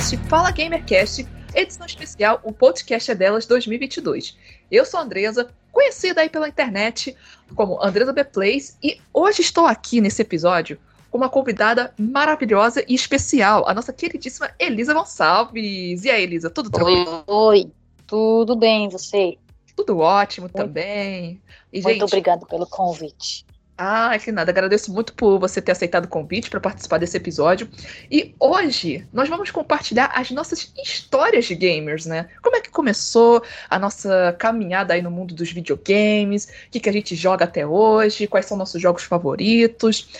[0.00, 4.34] podcast Fala Gamercast, edição especial O Podcast é Delas 2022.
[4.70, 7.14] Eu sou a Andresa, conhecida aí pela internet
[7.54, 10.78] como Andresa B Plays, e hoje estou aqui nesse episódio
[11.10, 16.02] com uma convidada maravilhosa e especial, a nossa queridíssima Elisa Gonçalves.
[16.02, 17.22] E aí, Elisa, tudo tranquilo?
[17.26, 17.72] Oi, oi,
[18.06, 19.36] tudo bem, você?
[19.76, 21.42] Tudo ótimo muito, também.
[21.70, 23.44] E, muito gente, obrigada pelo convite.
[23.82, 24.50] Ah, que nada.
[24.50, 27.66] Agradeço muito por você ter aceitado o convite para participar desse episódio.
[28.10, 32.28] E hoje nós vamos compartilhar as nossas histórias de gamers, né?
[32.42, 36.44] Como é que começou a nossa caminhada aí no mundo dos videogames?
[36.44, 38.26] O que, que a gente joga até hoje?
[38.26, 40.10] Quais são nossos jogos favoritos?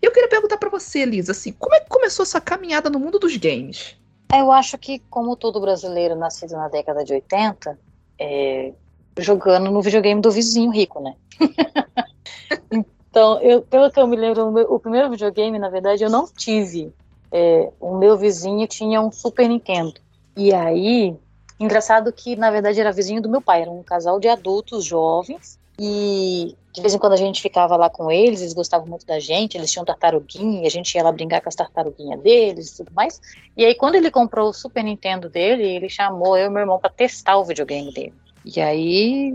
[0.00, 3.00] E eu queria perguntar para você, Elisa, assim, como é que começou essa caminhada no
[3.00, 3.96] mundo dos games?
[4.32, 7.76] Eu acho que, como todo brasileiro nascido na década de 80,
[8.16, 8.72] é,
[9.18, 11.16] jogando no videogame do vizinho rico, né?
[13.10, 16.10] Então, eu, pelo que eu me lembro, o, meu, o primeiro videogame, na verdade, eu
[16.10, 16.92] não tive.
[17.32, 19.94] É, o meu vizinho tinha um Super Nintendo.
[20.36, 21.16] E aí,
[21.58, 23.62] engraçado que, na verdade, era vizinho do meu pai.
[23.62, 25.58] Era um casal de adultos jovens.
[25.80, 29.18] E de vez em quando a gente ficava lá com eles, eles gostavam muito da
[29.18, 32.92] gente, eles tinham tartaruguinha, a gente ia lá brincar com as tartaruguinhas deles e tudo
[32.94, 33.20] mais.
[33.56, 36.78] E aí, quando ele comprou o Super Nintendo dele, ele chamou eu e meu irmão
[36.78, 38.14] para testar o videogame dele.
[38.56, 39.30] E aí,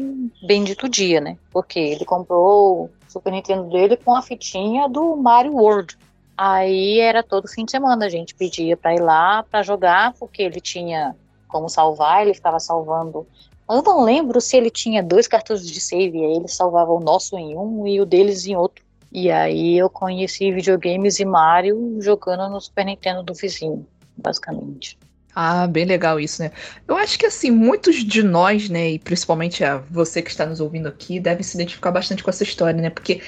[0.47, 1.37] bendito dia, né?
[1.51, 5.95] Porque ele comprou Super Nintendo dele com a fitinha do Mario World.
[6.35, 10.41] Aí era todo fim de semana, a gente pedia para ir lá para jogar, porque
[10.41, 11.15] ele tinha
[11.47, 13.27] como salvar, ele ficava salvando.
[13.69, 17.37] Eu não lembro se ele tinha dois cartuchos de save, aí ele salvava o nosso
[17.37, 18.83] em um e o deles em outro.
[19.11, 23.85] E aí eu conheci videogames e Mario jogando no Super Nintendo do vizinho,
[24.17, 24.97] basicamente.
[25.35, 26.51] Ah, bem legal isso, né?
[26.87, 30.59] Eu acho que assim, muitos de nós, né, e principalmente a você que está nos
[30.59, 32.89] ouvindo aqui, deve se identificar bastante com essa história, né?
[32.89, 33.21] Porque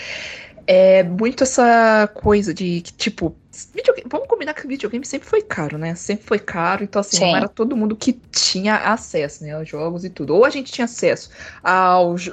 [0.68, 3.36] é muito essa coisa de que, tipo,
[3.74, 5.96] videogame, vamos combinar que o videogame sempre foi caro, né?
[5.96, 7.26] Sempre foi caro, então assim, Sim.
[7.28, 10.36] não era todo mundo que tinha acesso, né, aos jogos e tudo.
[10.36, 11.30] Ou a gente tinha acesso
[11.64, 12.30] aos,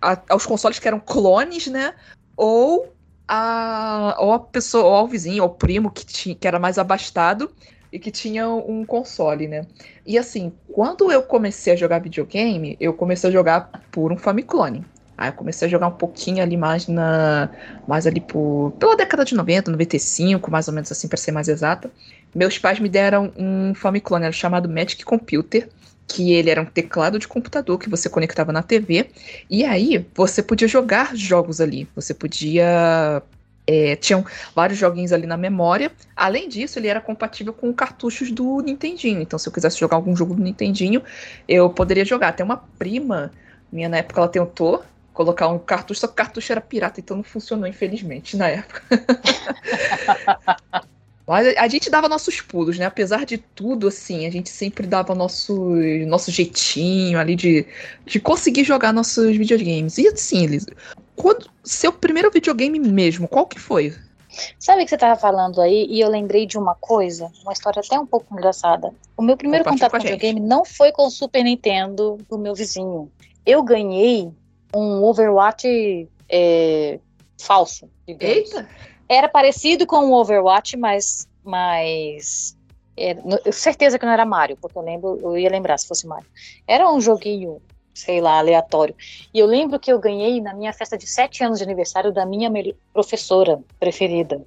[0.00, 1.94] a, aos consoles que eram clones, né?
[2.36, 2.92] Ou
[3.28, 6.78] a, ou a pessoa, ou ao vizinho, ou ao primo que, tinha, que era mais
[6.78, 7.50] abastado
[7.94, 9.64] e que tinha um console, né?
[10.04, 14.84] E assim, quando eu comecei a jogar videogame, eu comecei a jogar por um Famiclone.
[15.16, 17.48] Aí eu comecei a jogar um pouquinho ali mais na.
[17.86, 18.72] Mais ali por.
[18.80, 21.88] pela década de 90, 95, mais ou menos assim, para ser mais exata.
[22.34, 25.68] Meus pais me deram um Famiclone, era chamado Magic Computer.
[26.08, 29.08] Que ele era um teclado de computador que você conectava na TV.
[29.48, 31.88] E aí você podia jogar jogos ali.
[31.94, 33.22] Você podia
[33.66, 35.90] é, tinham vários joguinhos ali na memória.
[36.14, 39.20] Além disso, ele era compatível com cartuchos do Nintendinho.
[39.20, 41.02] Então, se eu quisesse jogar algum jogo do Nintendinho,
[41.48, 42.28] eu poderia jogar.
[42.28, 43.32] Até uma prima
[43.72, 47.16] minha na época, ela tentou colocar um cartucho, só que o cartucho era pirata, então
[47.16, 48.82] não funcionou, infelizmente, na época.
[51.26, 52.84] Mas a gente dava nossos pulos, né?
[52.84, 55.74] Apesar de tudo, assim, a gente sempre dava nosso,
[56.06, 57.66] nosso jeitinho ali de,
[58.04, 59.96] de conseguir jogar nossos videogames.
[59.96, 60.66] E assim, Elisa,
[61.16, 63.94] quando, seu primeiro videogame mesmo, qual que foi?
[64.58, 67.98] Sabe que você estava falando aí e eu lembrei de uma coisa, uma história até
[67.98, 68.92] um pouco engraçada.
[69.16, 72.54] O meu primeiro contato com, com videogame não foi com o Super Nintendo do meu
[72.54, 73.10] vizinho.
[73.46, 74.32] Eu ganhei
[74.74, 76.98] um Overwatch é,
[77.40, 77.88] falso.
[78.06, 78.36] Digamos.
[78.36, 78.68] Eita!
[79.08, 81.28] Era parecido com o Overwatch, mas.
[81.44, 82.56] mas
[82.96, 83.16] é,
[83.52, 86.26] certeza que não era Mario, porque eu lembro, eu ia lembrar se fosse Mario.
[86.66, 87.60] Era um joguinho,
[87.94, 88.94] sei lá, aleatório.
[89.32, 92.26] E eu lembro que eu ganhei na minha festa de sete anos de aniversário da
[92.26, 92.50] minha
[92.92, 94.42] professora preferida.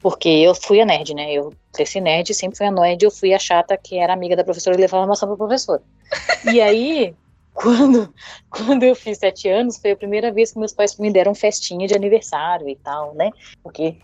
[0.00, 1.32] Porque eu fui a nerd, né?
[1.32, 4.44] Eu cresci nerd, sempre fui a nerd, eu fui a chata que era amiga da
[4.44, 5.82] professora e levava maçã pra professora.
[6.52, 7.14] e aí,
[7.54, 8.12] quando,
[8.50, 11.88] quando eu fiz sete anos, foi a primeira vez que meus pais me deram festinha
[11.88, 13.30] de aniversário e tal, né?
[13.62, 13.96] Porque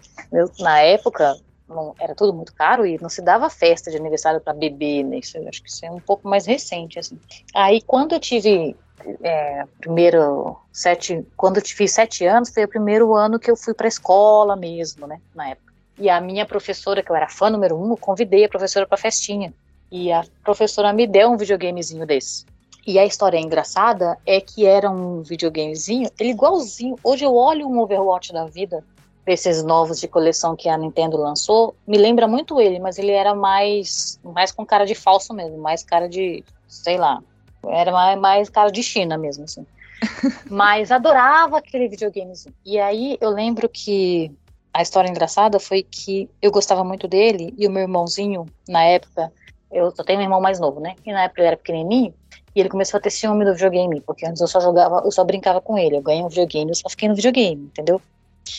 [0.58, 1.36] na época
[1.72, 5.18] não, era tudo muito caro e não se dava festa de aniversário para bebê, né?
[5.18, 7.18] Isso, acho que isso é um pouco mais recente, assim.
[7.54, 8.76] Aí quando eu tive
[9.22, 13.74] é, primeiro sete, quando eu fiz sete anos, foi o primeiro ano que eu fui
[13.74, 15.20] para escola mesmo, né?
[15.34, 15.72] Na época.
[15.98, 18.96] E a minha professora, que eu era fã número um, eu convidei a professora para
[18.96, 19.52] festinha.
[19.90, 22.46] E a professora me deu um videogamezinho desse.
[22.86, 26.96] E a história engraçada é que era um videogamezinho, ele igualzinho.
[27.04, 28.82] Hoje eu olho um Overwatch da vida,
[29.24, 33.34] desses novos de coleção que a Nintendo lançou, me lembra muito ele, mas ele era
[33.34, 37.22] mais, mais com cara de falso mesmo, mais cara de, sei lá,
[37.66, 39.64] era mais, mais cara de China mesmo, assim.
[40.50, 42.54] mas adorava aquele videogamezinho.
[42.64, 44.32] E aí eu lembro que
[44.74, 49.32] a história engraçada foi que eu gostava muito dele e o meu irmãozinho, na época,
[49.70, 50.96] eu só tenho um irmão mais novo, né?
[51.04, 52.12] E na época ele era pequenininho,
[52.54, 55.24] e ele começou a ter ciúme do videogame, porque antes eu só jogava, eu só
[55.24, 55.96] brincava com ele.
[55.96, 58.00] Eu ganhei um videogame, eu só fiquei no videogame, entendeu?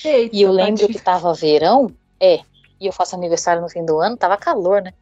[0.03, 2.39] Eita, e eu lembro que tava verão, é,
[2.79, 4.93] e eu faço aniversário no fim do ano, tava calor, né?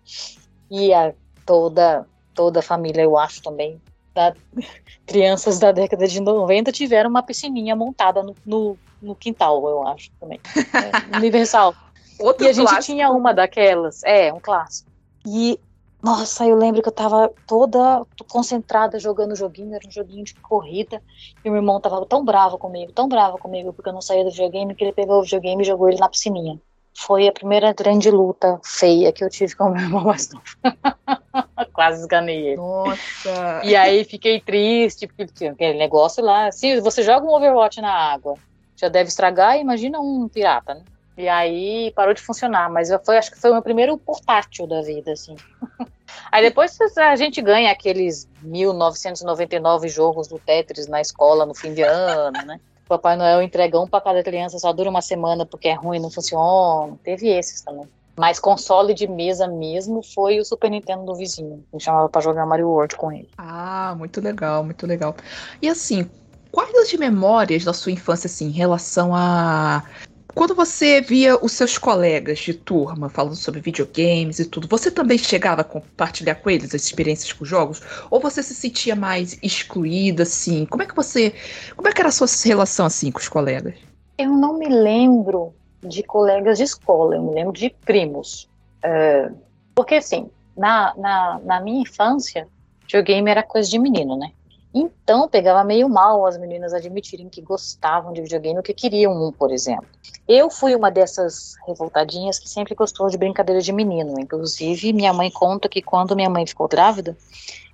[0.69, 1.13] E a,
[1.45, 3.81] toda, toda a família, eu acho também,
[4.13, 4.33] da,
[5.05, 10.11] crianças da década de 90 tiveram uma piscininha montada no, no, no quintal, eu acho
[10.19, 10.39] também.
[10.55, 11.75] É, universal.
[12.19, 14.89] Outro e a gente tinha uma daquelas, é, um clássico.
[15.25, 15.59] E
[16.03, 20.33] nossa, eu lembro que eu tava toda concentrada jogando o joguinho, era um joguinho de
[20.35, 21.01] corrida,
[21.43, 24.23] e o meu irmão tava tão bravo comigo, tão bravo comigo, porque eu não saía
[24.23, 26.59] do videogame, que ele pegou o videogame e jogou ele na piscininha.
[26.93, 30.43] Foi a primeira grande luta feia que eu tive com o meu irmão mais novo.
[31.71, 32.57] Quase esganei ele.
[32.57, 33.61] Nossa!
[33.63, 36.51] E aí fiquei triste, porque tinha aquele negócio lá.
[36.51, 38.35] Se você joga um Overwatch na água,
[38.75, 40.81] já deve estragar, imagina um pirata, né?
[41.17, 44.81] E aí parou de funcionar, mas foi, acho que foi o meu primeiro portátil da
[44.81, 45.35] vida, assim.
[46.31, 51.83] aí depois a gente ganha aqueles 1999 jogos do Tetris na escola no fim de
[51.83, 52.59] ano, né?
[52.87, 56.11] Papai Noel entrega um para cada criança, só dura uma semana porque é ruim, não
[56.11, 56.97] funciona.
[57.03, 57.87] Teve esses também.
[58.17, 61.63] Mas console de mesa mesmo foi o Super Nintendo do vizinho.
[61.73, 63.29] Me chamava para jogar Mario World com ele.
[63.37, 65.15] Ah, muito legal, muito legal.
[65.61, 66.09] E assim,
[66.51, 69.83] quais as memórias da sua infância, assim, em relação a
[70.33, 75.17] quando você via os seus colegas de turma falando sobre videogames e tudo, você também
[75.17, 77.81] chegava a compartilhar com eles as experiências com jogos?
[78.09, 80.65] Ou você se sentia mais excluída, assim?
[80.65, 81.33] Como é que você.
[81.75, 83.75] Como é que era a sua relação assim com os colegas?
[84.17, 88.49] Eu não me lembro de colegas de escola, eu me lembro de primos.
[88.85, 89.35] Uh,
[89.73, 92.47] porque assim, na, na, na minha infância,
[92.83, 94.31] videogame era coisa de menino, né?
[94.73, 99.51] Então, pegava meio mal as meninas admitirem que gostavam de videogame que queriam um, por
[99.51, 99.85] exemplo.
[100.27, 104.17] Eu fui uma dessas revoltadinhas que sempre gostou de brincadeira de menino.
[104.17, 107.17] Inclusive, minha mãe conta que quando minha mãe ficou grávida,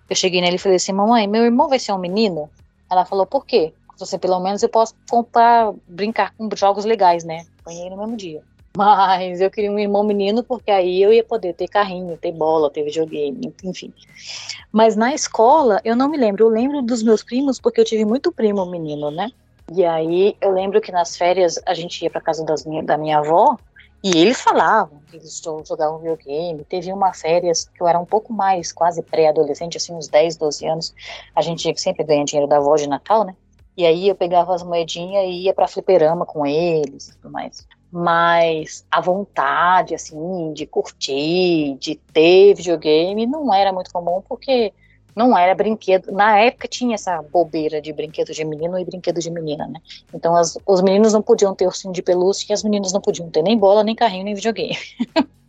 [0.10, 2.50] eu cheguei nele e falei assim: Mamãe, meu irmão vai ser um menino?
[2.90, 3.74] Ela falou: Por quê?
[3.98, 7.46] Você, pelo menos eu posso comprar, brincar com jogos legais, né?
[7.66, 8.42] Ganhei no mesmo dia.
[8.78, 12.70] Mas eu queria um irmão menino porque aí eu ia poder ter carrinho, ter bola,
[12.70, 13.92] ter videogame, enfim.
[14.72, 16.46] Mas na escola, eu não me lembro.
[16.46, 19.32] Eu lembro dos meus primos porque eu tive muito primo menino, né?
[19.74, 23.18] E aí eu lembro que nas férias a gente ia para casa minha, da minha
[23.18, 23.58] avó
[24.04, 26.64] e eles falavam que eles jogavam videogame.
[26.64, 30.68] Teve uma férias que eu era um pouco mais, quase pré-adolescente, assim, uns 10, 12
[30.68, 30.94] anos.
[31.36, 33.36] A gente sempre ganha dinheiro da avó de Natal, né?
[33.76, 37.66] E aí eu pegava as moedinhas e ia pra fliperama com eles e tudo mais
[37.92, 44.74] mas a vontade, assim, de curtir, de ter videogame não era muito comum, porque
[45.18, 46.12] não era brinquedo.
[46.12, 49.80] Na época tinha essa bobeira de brinquedo de menino e brinquedo de menina, né?
[50.14, 53.28] Então as, os meninos não podiam ter ursinho de pelúcia e as meninas não podiam
[53.30, 54.78] ter nem bola, nem carrinho, nem videogame.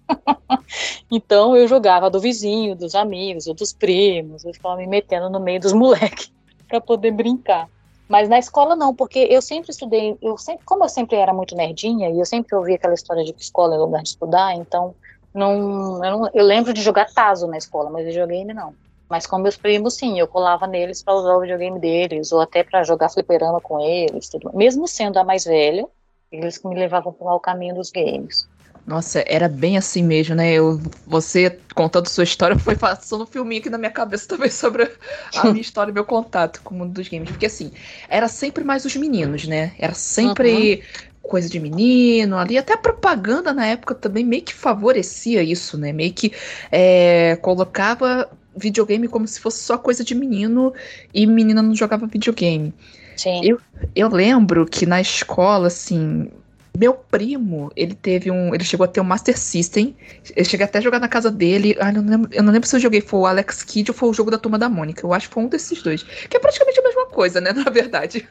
[1.10, 5.38] então eu jogava do vizinho, dos amigos, ou dos primos, eu ficava me metendo no
[5.38, 6.32] meio dos moleques
[6.66, 7.68] para poder brincar.
[8.08, 11.54] Mas na escola não, porque eu sempre estudei, eu sempre, como eu sempre era muito
[11.54, 14.94] nerdinha e eu sempre ouvia aquela história de que escola é lugar de estudar, então
[15.34, 18.74] não, eu, não, eu lembro de jogar taso na escola, mas videogame não.
[19.08, 22.62] Mas com meus primos, sim, eu colava neles para usar o videogame deles, ou até
[22.62, 24.50] para jogar fliperama com eles, tudo.
[24.54, 25.86] mesmo sendo a mais velha,
[26.30, 28.48] eles me levavam para o caminho dos games.
[28.88, 30.54] Nossa, era bem assim mesmo, né?
[30.54, 34.90] Eu, você contando sua história foi passando um filminho aqui na minha cabeça também sobre
[35.36, 37.28] a minha história e meu contato com o mundo dos games.
[37.28, 37.70] Porque assim,
[38.08, 39.72] era sempre mais os meninos, né?
[39.78, 41.20] Era sempre uhum.
[41.20, 42.56] coisa de menino ali.
[42.56, 45.92] Até a propaganda na época também meio que favorecia isso, né?
[45.92, 46.32] Meio que
[46.72, 50.72] é, colocava videogame como se fosse só coisa de menino
[51.12, 52.72] e menina não jogava videogame.
[53.18, 53.42] Sim.
[53.44, 53.60] Eu,
[53.94, 56.30] eu lembro que na escola, assim,
[56.76, 58.54] Meu primo, ele teve um.
[58.54, 59.96] Ele chegou a ter um Master System.
[60.34, 61.76] Eu cheguei até a jogar na casa dele.
[61.80, 63.96] Ah, eu, não lembro, eu não lembro se eu joguei foi o Alex Kidd ou
[63.96, 65.04] foi o jogo da turma da Mônica.
[65.04, 66.02] Eu acho que foi um desses dois.
[66.02, 67.52] Que é praticamente a mesma coisa, né?
[67.54, 68.26] Na verdade.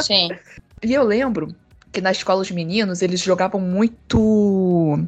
[0.00, 0.30] Sim.
[0.82, 1.54] e eu lembro
[1.92, 4.98] que na escola os meninos, eles jogavam muito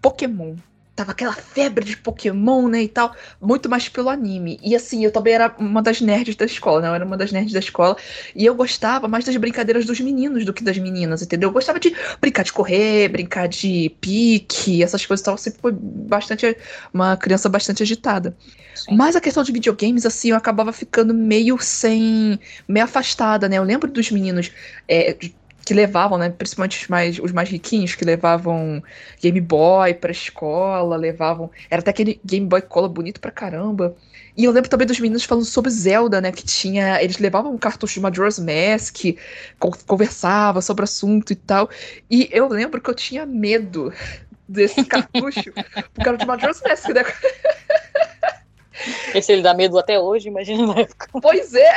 [0.00, 0.54] Pokémon
[1.00, 4.60] tava aquela febre de Pokémon, né, e tal, muito mais pelo anime.
[4.62, 6.88] E assim, eu também era uma das nerds da escola, né?
[6.88, 7.96] Eu era uma das nerds da escola.
[8.36, 11.48] E eu gostava mais das brincadeiras dos meninos do que das meninas, entendeu?
[11.48, 15.38] Eu gostava de brincar de correr, brincar de pique, essas coisas e tal.
[15.38, 16.54] Sempre foi bastante.
[16.92, 18.36] Uma criança bastante agitada.
[18.74, 18.96] Sim.
[18.96, 22.38] Mas a questão de videogames, assim, eu acabava ficando meio sem.
[22.68, 23.56] meio afastada, né?
[23.56, 24.50] Eu lembro dos meninos.
[24.86, 25.16] É,
[25.70, 28.82] que levavam, né, principalmente os mais, os mais riquinhos, que levavam
[29.22, 31.48] Game Boy pra escola, levavam.
[31.70, 33.94] Era até aquele Game Boy Color bonito pra caramba.
[34.36, 36.32] E eu lembro também dos meninos falando sobre Zelda, né?
[36.32, 37.00] Que tinha.
[37.00, 39.16] Eles levavam um cartucho de Majora's Mask,
[39.86, 41.70] conversava sobre o assunto e tal.
[42.10, 43.92] E eu lembro que eu tinha medo
[44.48, 45.52] desse cartucho
[45.94, 47.04] por causa de Majora's Mask, né?
[49.14, 51.06] Esse ele dá medo até hoje, imagina na época.
[51.22, 51.74] Pois é!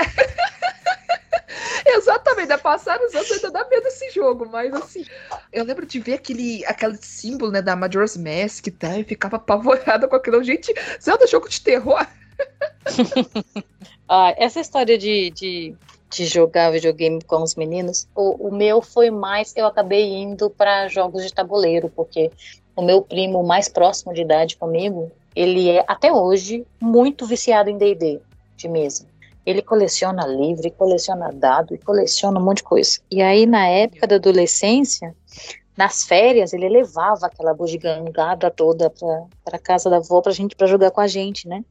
[2.13, 2.57] Exatamente, né?
[2.57, 5.05] Passaram os anos ainda dá medo desse jogo, mas assim,
[5.51, 9.37] eu lembro de ver aquele, aquele símbolo, né, da Majora's Mask e tal, e ficava
[9.37, 10.43] apavorada com aquilo.
[10.43, 12.05] Gente, Zelda é jogo de terror.
[14.07, 15.75] ah, essa história de, de,
[16.09, 20.87] de, jogar videogame com os meninos, o, o meu foi mais, eu acabei indo para
[20.87, 22.31] jogos de tabuleiro, porque
[22.75, 27.77] o meu primo mais próximo de idade comigo, ele é até hoje muito viciado em
[27.77, 28.19] D&D
[28.55, 29.12] de mesa.
[29.45, 32.99] Ele coleciona livro, coleciona dado, coleciona um monte de coisa.
[33.11, 35.15] E aí, na época da adolescência,
[35.75, 38.91] nas férias, ele levava aquela bugigangada toda
[39.43, 41.65] para casa da avó para gente para jogar com a gente, né?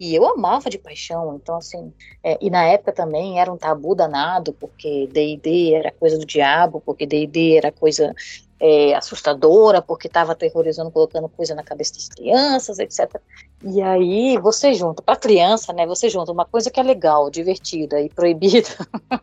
[0.00, 1.92] E eu amava de paixão, então assim,
[2.24, 6.82] é, e na época também era um tabu danado, porque D&D era coisa do diabo,
[6.84, 8.14] porque D&D era coisa
[8.58, 13.20] é, assustadora, porque estava aterrorizando, colocando coisa na cabeça das crianças, etc.
[13.64, 15.86] E aí você junta, para criança, né?
[15.86, 18.68] Você junta uma coisa que é legal, divertida e proibida.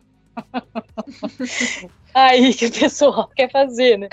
[2.14, 4.08] aí que o pessoal quer fazer, né?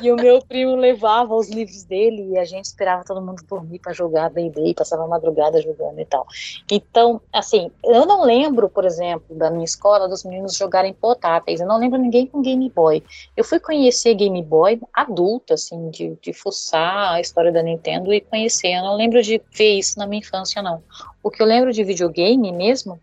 [0.00, 3.78] E o meu primo levava os livros dele e a gente esperava todo mundo dormir
[3.78, 6.26] para jogar D&D, passava a madrugada jogando e tal.
[6.70, 11.60] Então, assim, eu não lembro, por exemplo, da minha escola dos meninos jogarem portáteis.
[11.60, 13.02] Eu não lembro ninguém com Game Boy.
[13.36, 18.20] Eu fui conhecer Game Boy adulta, assim, de, de fuçar a história da Nintendo e
[18.20, 18.74] conhecer.
[18.74, 20.82] Eu não lembro de ver isso na minha infância, não.
[21.22, 23.00] O que eu lembro de videogame mesmo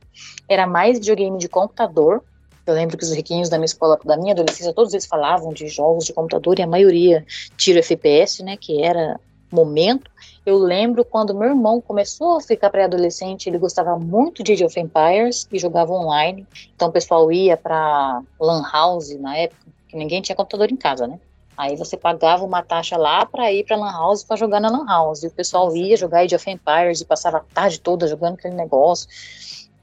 [0.47, 2.23] era mais videogame de computador,
[2.65, 5.67] eu lembro que os riquinhos da minha escola, da minha adolescência, todos eles falavam de
[5.67, 7.25] jogos de computador e a maioria
[7.57, 9.19] tiro FPS, né, que era
[9.51, 10.09] momento.
[10.45, 14.79] Eu lembro quando meu irmão começou a ficar pré-adolescente, ele gostava muito de Age of
[14.79, 16.47] Empires e jogava online.
[16.75, 21.05] Então o pessoal ia para Lan House na época, que ninguém tinha computador em casa,
[21.05, 21.19] né?
[21.55, 24.85] Aí você pagava uma taxa lá para ir para Lan House para jogar na Lan
[24.87, 25.21] House.
[25.23, 28.55] E o pessoal ia jogar Age of Empires e passava a tarde toda jogando aquele
[28.55, 29.07] negócio.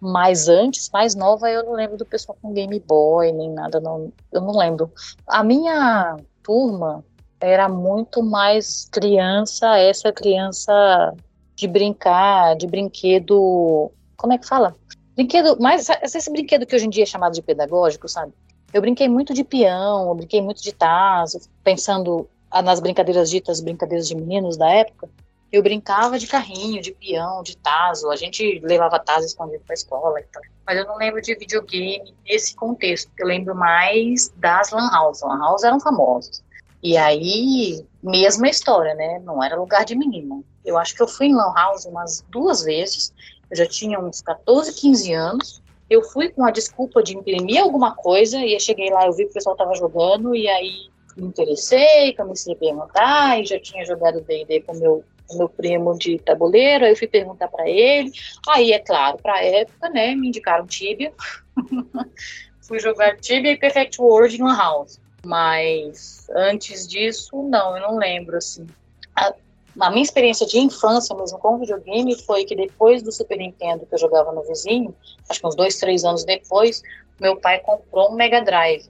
[0.01, 4.11] Mas antes, mais nova, eu não lembro do pessoal com Game Boy, nem nada, não,
[4.33, 4.91] eu não lembro.
[5.27, 7.05] A minha turma
[7.39, 11.15] era muito mais criança, essa criança
[11.55, 13.91] de brincar, de brinquedo.
[14.17, 14.75] Como é que fala?
[15.15, 18.33] Brinquedo, mas esse brinquedo que hoje em dia é chamado de pedagógico, sabe?
[18.73, 22.27] Eu brinquei muito de peão, eu brinquei muito de tazo, pensando
[22.65, 25.09] nas brincadeiras ditas brincadeiras de meninos da época
[25.53, 28.11] eu brincava de carrinho, de peão, de taso.
[28.11, 30.21] A gente levava taso escondido para a escola.
[30.21, 30.41] Então.
[30.65, 33.11] Mas eu não lembro de videogame nesse contexto.
[33.19, 35.23] Eu lembro mais das lan house.
[35.23, 36.43] Lan house eram famosos.
[36.83, 39.21] E aí, mesma história, né?
[39.25, 40.45] Não era lugar de menino.
[40.65, 43.13] Eu acho que eu fui em lan house umas duas vezes.
[43.51, 45.63] Eu já tinha uns 14, 15 anos.
[45.91, 49.25] Eu fui com a desculpa de imprimir alguma coisa e eu cheguei lá, eu vi
[49.25, 53.85] que o pessoal estava jogando e aí me interessei, comecei a perguntar e já tinha
[53.85, 55.05] jogado D&D com meu
[55.37, 58.13] meu primo de tabuleiro, aí eu fui perguntar para ele.
[58.49, 61.13] Aí, é claro, para época, né, me indicaram Tibia.
[62.61, 65.01] fui jogar Tibia e Perfect World em Lan House.
[65.25, 68.67] Mas antes disso, não, eu não lembro, assim.
[69.15, 69.35] A,
[69.81, 73.95] a, minha experiência de infância mesmo com videogame foi que depois do Super Nintendo que
[73.95, 74.95] eu jogava no vizinho,
[75.29, 76.83] acho que uns dois, três anos depois,
[77.21, 78.89] meu pai comprou um Mega Drive.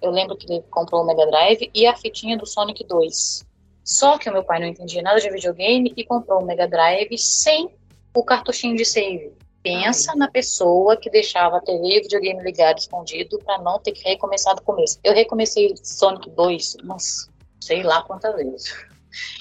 [0.00, 3.44] Eu lembro que ele comprou o Mega Drive e a fitinha do Sonic 2.
[3.84, 7.16] Só que o meu pai não entendia nada de videogame e comprou o Mega Drive
[7.18, 7.74] sem
[8.14, 9.32] o cartuchinho de save.
[9.62, 13.92] Pensa na pessoa que deixava a TV e o videogame ligado escondido para não ter
[13.92, 14.98] que recomeçar do começo.
[15.04, 17.28] Eu recomecei Sonic 2, mas
[17.60, 18.74] sei lá quantas vezes.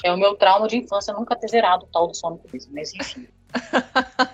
[0.03, 2.93] É o meu trauma de infância nunca ter zerado o tal do Sonic 2, mas
[2.93, 3.27] enfim.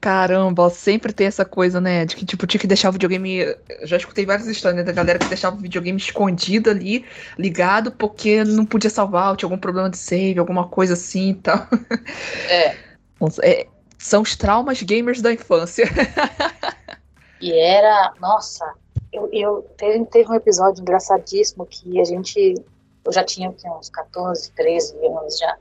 [0.00, 2.04] Caramba, sempre tem essa coisa, né?
[2.04, 3.40] De que, tipo, tinha que deixar o videogame.
[3.40, 7.04] Eu já escutei várias histórias né, da galera que deixava o videogame escondido ali,
[7.36, 11.66] ligado, porque não podia salvar, tinha algum problema de save, alguma coisa assim e tal.
[12.48, 12.76] É.
[13.42, 13.66] é
[13.98, 15.86] são os traumas gamers da infância.
[17.40, 18.14] e era.
[18.20, 18.64] Nossa,
[19.12, 22.54] eu, eu teve, teve um episódio engraçadíssimo que a gente
[23.08, 25.56] eu já tinha uns 14, 13 anos já.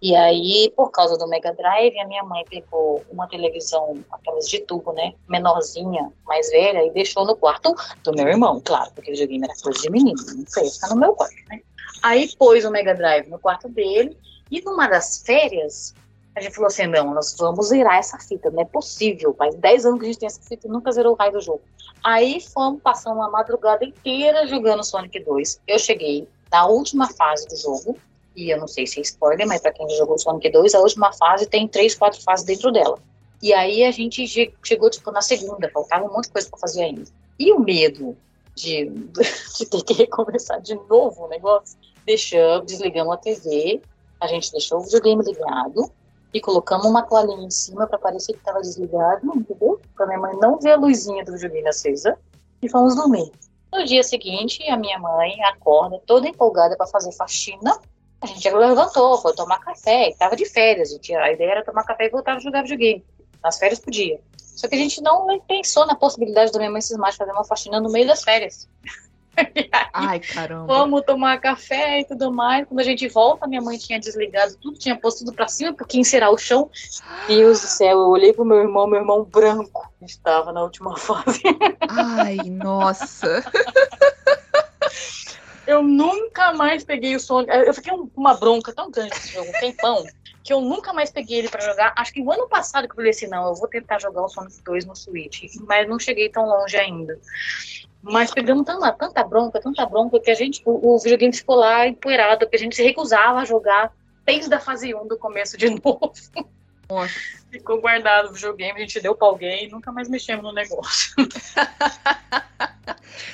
[0.00, 4.60] E aí, por causa do Mega Drive, a minha mãe pegou uma televisão, aquelas de
[4.60, 9.44] tubo, né, menorzinha, mais velha, e deixou no quarto do meu irmão, claro, porque videogame
[9.44, 11.60] era coisa de menino, não sei, ficar no meu quarto, né.
[12.02, 14.16] Aí pôs o Mega Drive no quarto dele,
[14.50, 15.94] e numa das férias,
[16.34, 19.84] a gente falou assim, não, nós vamos zerar essa fita, não é possível, faz 10
[19.84, 21.60] anos que a gente tem essa fita e nunca zerou o raio do jogo.
[22.02, 25.60] Aí fomos, passando uma madrugada inteira jogando Sonic 2.
[25.66, 27.96] Eu cheguei na última fase do jogo,
[28.34, 31.12] e eu não sei se é spoiler, mas para quem jogou Sonic 2, a última
[31.12, 32.98] fase tem três, quatro fases dentro dela.
[33.42, 34.26] E aí a gente
[34.62, 37.04] chegou, tipo, na segunda, faltava um monte de coisa para fazer ainda.
[37.38, 38.16] E o medo
[38.54, 38.86] de,
[39.58, 43.80] de ter que recomeçar de novo o negócio, deixamos, desligamos a TV,
[44.20, 45.90] a gente deixou o videogame ligado
[46.32, 49.80] e colocamos uma toalhinha em cima para parecer que estava desligado, entendeu?
[49.96, 52.18] Para minha mãe não ver a luzinha do videogame acesa
[52.60, 53.30] e fomos dormir.
[53.72, 57.78] No dia seguinte, a minha mãe acorda toda empolgada para fazer faxina.
[58.20, 60.90] A gente já levantou, foi tomar café, estava de férias.
[60.90, 63.04] Gente, a ideia era tomar café e voltar a jogar videogame.
[63.42, 64.20] Nas férias podia.
[64.36, 67.44] Só que a gente não pensou na possibilidade da minha mãe cismar de fazer uma
[67.44, 68.68] faxina no meio das férias.
[69.92, 70.66] Ai, caramba.
[70.66, 72.66] Vamos tomar café e tudo mais.
[72.66, 75.98] Quando a gente volta, minha mãe tinha desligado tudo, tinha posto tudo pra cima, porque
[75.98, 76.70] encerar o chão.
[77.26, 81.42] Deus do céu, eu olhei pro meu irmão, meu irmão branco estava na última fase.
[81.88, 83.44] Ai, nossa.
[85.66, 87.52] Eu nunca mais peguei o Sonic.
[87.54, 90.04] Eu fiquei uma bronca tão grande nesse jogo, um tempão,
[90.42, 91.92] que eu nunca mais peguei ele para jogar.
[91.94, 94.28] Acho que o ano passado que eu falei assim, não, eu vou tentar jogar o
[94.30, 97.20] Sonic 2 no Switch, mas não cheguei tão longe ainda.
[98.02, 101.86] Mas pegamos tanta, tanta bronca, tanta bronca, que a gente, o, o videogame ficou lá
[101.86, 103.92] empoeirado, porque a gente se recusava a jogar
[104.24, 106.12] desde a fase 1 do começo de novo.
[106.88, 107.14] Nossa.
[107.50, 111.14] Ficou guardado o videogame, a gente deu pra alguém e nunca mais mexemos no negócio.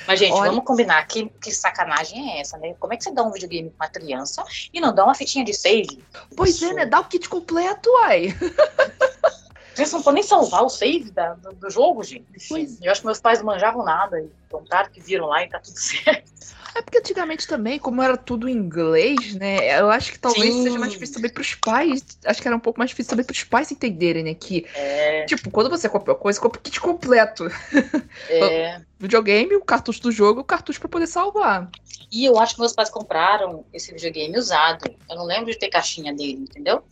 [0.07, 0.49] Mas, gente, Olha...
[0.49, 2.75] vamos combinar que, que sacanagem é essa, né?
[2.79, 5.43] Como é que você dá um videogame pra uma criança e não dá uma fitinha
[5.43, 6.03] de save?
[6.35, 6.65] Pois Isso.
[6.65, 6.85] é, né?
[6.85, 8.35] Dá o kit completo, uai.
[9.75, 12.25] Vocês não podem salvar o save da, do, do, jogo, gente.
[12.47, 12.81] Pois.
[12.81, 15.59] Eu acho que meus pais não manjavam nada e contaram que viram lá e tá
[15.59, 16.31] tudo certo.
[16.73, 19.79] É porque antigamente também, como era tudo em inglês, né?
[19.79, 20.63] Eu acho que talvez Sim.
[20.63, 22.05] seja mais difícil também pros pais.
[22.25, 24.33] Acho que era um pouco mais difícil também pros pais entenderem, né?
[24.33, 25.25] Que, é.
[25.25, 27.45] tipo, quando você compra uma coisa, compra o kit completo.
[28.29, 28.81] É.
[28.99, 31.69] videogame, o cartucho do jogo, o cartucho para poder salvar.
[32.11, 34.93] E eu acho que meus pais compraram esse videogame usado.
[35.09, 36.83] Eu não lembro de ter caixinha dele, entendeu?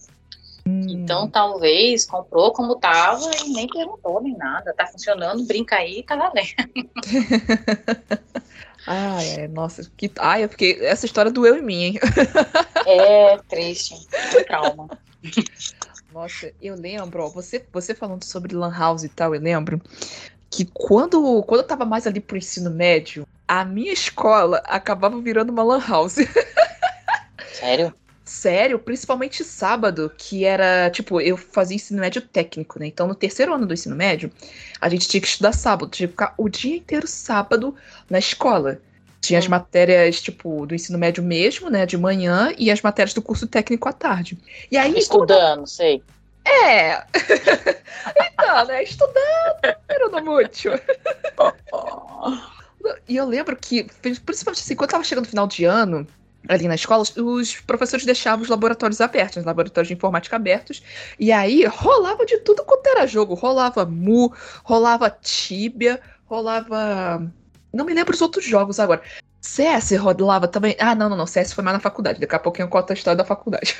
[0.65, 0.86] Hum.
[0.88, 4.73] Então, talvez comprou como tava e nem perguntou nem nada.
[4.73, 6.89] Tá funcionando, brinca aí, tá valendo.
[8.88, 10.12] ah, é, nossa, que.
[10.19, 10.86] Ai, eu fiquei.
[10.86, 11.99] Essa história doeu em mim, hein?
[12.88, 14.08] é triste.
[14.47, 14.89] Trauma.
[16.13, 19.82] Nossa, eu lembro, ó, você, você falando sobre Lan House e tal, eu lembro
[20.49, 25.49] que quando, quando eu tava mais ali pro ensino médio, a minha escola acabava virando
[25.49, 26.17] uma Lan House.
[27.54, 27.93] Sério?
[28.23, 32.88] Sério, principalmente sábado, que era, tipo, eu fazia ensino médio técnico, né?
[32.88, 34.31] Então, no terceiro ano do ensino médio,
[34.79, 37.75] a gente tinha que estudar sábado, tinha que ficar o dia inteiro sábado
[38.09, 38.79] na escola.
[39.19, 39.51] Tinha as hum.
[39.51, 43.89] matérias, tipo, do ensino médio mesmo, né, de manhã, e as matérias do curso técnico
[43.89, 44.38] à tarde.
[44.71, 44.97] E aí.
[44.97, 45.67] Estudando, quando...
[45.67, 46.01] sei.
[46.45, 47.03] É!
[48.15, 48.83] então, né?
[48.83, 50.73] Estudando, era no mútil.
[53.07, 56.05] e eu lembro que, principalmente assim, quando tava chegando no final de ano,
[56.47, 60.84] ali na escola, os professores deixavam os laboratórios abertos, os laboratórios de informática abertos,
[61.19, 63.34] e aí rolava de tudo quanto era jogo.
[63.34, 67.32] Rolava Mu, rolava Tibia, rolava.
[67.73, 69.01] Não me lembro os outros jogos agora.
[69.41, 70.75] CS rolava também.
[70.79, 71.27] Ah, não, não, não.
[71.27, 72.19] CS foi mais na faculdade.
[72.19, 73.75] Daqui a pouquinho eu conto a história da faculdade.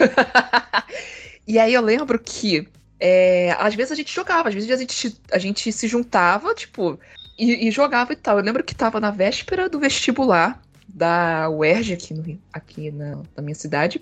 [1.47, 2.67] e aí eu lembro que.
[2.99, 6.97] É, às vezes a gente jogava, às vezes a gente, a gente se juntava, tipo,
[7.38, 8.38] e, e jogava e tal.
[8.38, 10.62] Eu lembro que tava na véspera do vestibular
[10.93, 14.01] da UERJ aqui, no, aqui na, na minha cidade.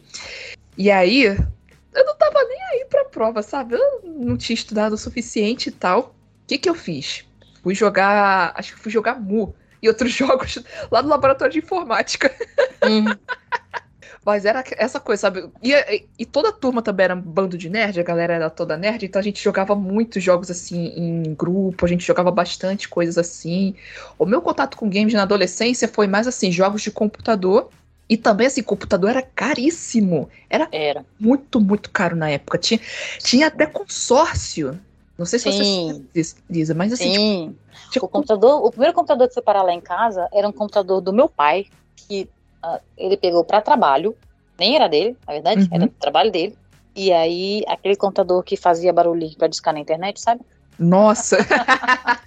[0.77, 3.75] E aí, eu não tava nem aí pra prova, sabe?
[3.75, 6.15] Eu não tinha estudado o suficiente e tal.
[6.43, 7.25] O que que eu fiz?
[7.63, 12.33] Fui jogar, acho que fui jogar Mu e outros jogos lá no laboratório de informática.
[12.83, 13.05] Hum.
[14.23, 15.49] Mas era essa coisa, sabe?
[15.63, 18.77] E, e, toda a turma também era um bando de nerd, a galera era toda
[18.77, 23.17] nerd, então a gente jogava muitos jogos assim em grupo, a gente jogava bastante coisas
[23.17, 23.73] assim.
[24.19, 27.69] O meu contato com games na adolescência foi mais assim, jogos de computador.
[28.07, 30.29] E também, assim, computador era caríssimo.
[30.49, 31.05] Era, era.
[31.17, 32.57] muito, muito caro na época.
[32.57, 32.79] Tinha,
[33.19, 34.77] tinha até consórcio
[35.17, 36.05] Não sei se Sim.
[36.13, 37.13] você Lisa, mas assim.
[37.13, 37.55] Sim.
[37.89, 40.99] Tipo, O computador, o primeiro computador que foi parar lá em casa era um computador
[40.99, 42.29] do meu pai, que
[42.97, 44.15] ele pegou para trabalho,
[44.59, 45.67] nem era dele, na verdade, Uhum.
[45.71, 46.57] era do trabalho dele.
[46.95, 50.41] E aí, aquele computador que fazia barulhinho para discar na internet, sabe?
[50.77, 51.37] Nossa!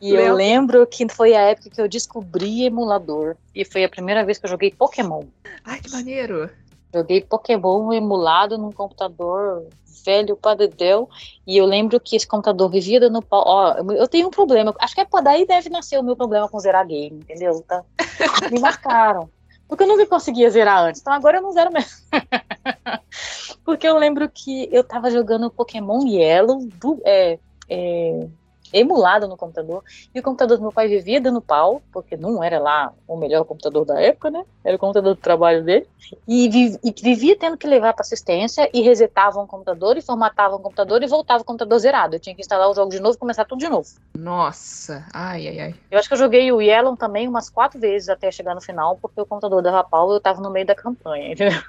[0.00, 3.36] E eu lembro que foi a época que eu descobri emulador.
[3.54, 5.24] E foi a primeira vez que eu joguei Pokémon.
[5.62, 6.48] Ai, que maneiro!
[6.94, 9.66] Joguei Pokémon emulado num computador
[10.04, 11.06] velho para dedéu.
[11.46, 13.42] E eu lembro que esse computador vivia dando pau.
[13.46, 14.74] Ó, eu- tenho um problema.
[14.80, 17.62] Acho que é daí deve nascer o meu problema com zerar game, entendeu?
[17.68, 17.84] Tá?
[18.50, 19.28] Me marcaram.
[19.70, 21.00] Porque eu nunca conseguia zerar antes.
[21.00, 21.96] Então agora eu não zero mesmo.
[23.64, 28.26] Porque eu lembro que eu tava jogando Pokémon Yellow do, é, é,
[28.72, 29.82] emulado no computador.
[30.14, 33.44] E o computador do meu pai vivia dando pau, porque não era lá o melhor
[33.44, 34.44] computador da época, né?
[34.64, 35.86] Era o computador do trabalho dele.
[36.26, 40.62] E, e vivia tendo que levar para assistência e resetava um computador e formatava um
[40.62, 42.16] computador e voltava o computador zerado.
[42.16, 43.88] Eu tinha que instalar o jogo de novo e começar tudo de novo.
[44.16, 45.04] Nossa!
[45.12, 45.74] Ai, ai, ai.
[45.90, 48.98] Eu acho que eu joguei o Yellow também umas quatro vezes até chegar no final,
[49.00, 51.60] porque o computador dava pau e eu tava no meio da campanha, entendeu?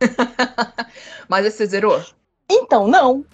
[1.28, 2.02] Mas esse você zerou?
[2.50, 3.24] Então, não.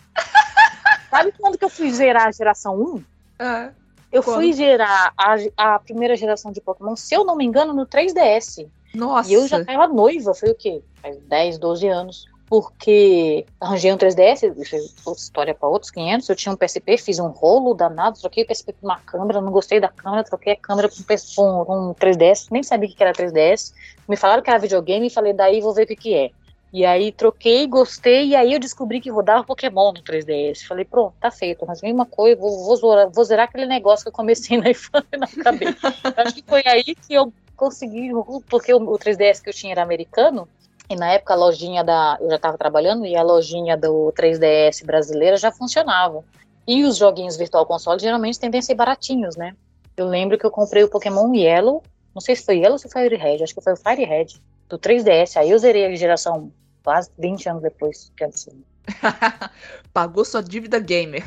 [1.16, 3.04] Sabe quando que eu fui zerar a geração 1?
[3.38, 3.70] Ah,
[4.12, 4.36] Eu Quando?
[4.36, 8.66] fui zerar a, a primeira geração de Pokémon, se eu não me engano, no 3DS.
[8.94, 9.30] nossa!
[9.30, 10.82] E eu já tava noiva, foi o quê?
[11.02, 12.24] Faz 10, 12 anos.
[12.48, 16.28] Porque arranjei um 3DS, isso é outra história para outros 500.
[16.28, 19.50] Eu tinha um PSP, fiz um rolo danado, troquei o PSP por uma câmera, não
[19.50, 23.02] gostei da câmera, troquei a câmera um por um, um 3DS, nem sabia o que
[23.02, 23.72] era 3DS.
[24.08, 26.30] Me falaram que era videogame e falei, daí vou ver o que, que é.
[26.76, 30.66] E aí troquei, gostei, e aí eu descobri que rodava Pokémon no 3DS.
[30.66, 34.10] Falei, pronto, tá feito, mas mesma coisa, vou, vou, zerar, vou zerar aquele negócio que
[34.10, 35.26] eu comecei na infância e não
[36.18, 38.10] acho que foi aí que eu consegui,
[38.50, 40.46] porque o, o 3DS que eu tinha era americano,
[40.86, 42.18] e na época a lojinha da.
[42.20, 46.22] Eu já estava trabalhando e a lojinha do 3DS brasileira já funcionava.
[46.68, 49.56] E os joguinhos Virtual Console geralmente tendem a ser baratinhos, né?
[49.96, 51.82] Eu lembro que eu comprei o Pokémon Yellow.
[52.14, 53.42] Não sei se foi Yellow ou se foi Fire Red.
[53.42, 54.26] Acho que foi o Fire Red.
[54.68, 55.38] Do 3DS.
[55.38, 56.52] Aí eu zerei a geração
[56.86, 58.12] quase 20 anos depois.
[58.16, 58.62] Que absurdo.
[59.92, 61.24] Pagou sua dívida gamer.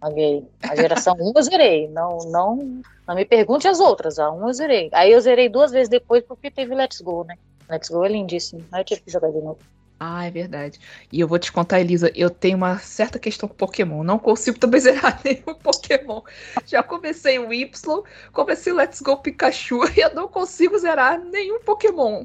[0.00, 0.48] Paguei.
[0.62, 1.88] A geração 1 eu zerei.
[1.88, 4.18] Não, não, não me pergunte as outras.
[4.18, 4.88] A 1 eu zerei.
[4.92, 7.36] Aí eu zerei duas vezes depois porque teve Let's Go, né?
[7.68, 8.64] Let's Go é lindíssimo.
[8.72, 9.58] Aí eu tive que jogar de novo.
[10.04, 10.80] Ah, é verdade.
[11.12, 14.02] E eu vou te contar, Elisa, eu tenho uma certa questão com Pokémon.
[14.02, 16.22] Não consigo também zerar nenhum Pokémon.
[16.66, 21.60] Já comecei o Y, comecei o Let's Go Pikachu e eu não consigo zerar nenhum
[21.60, 22.24] Pokémon.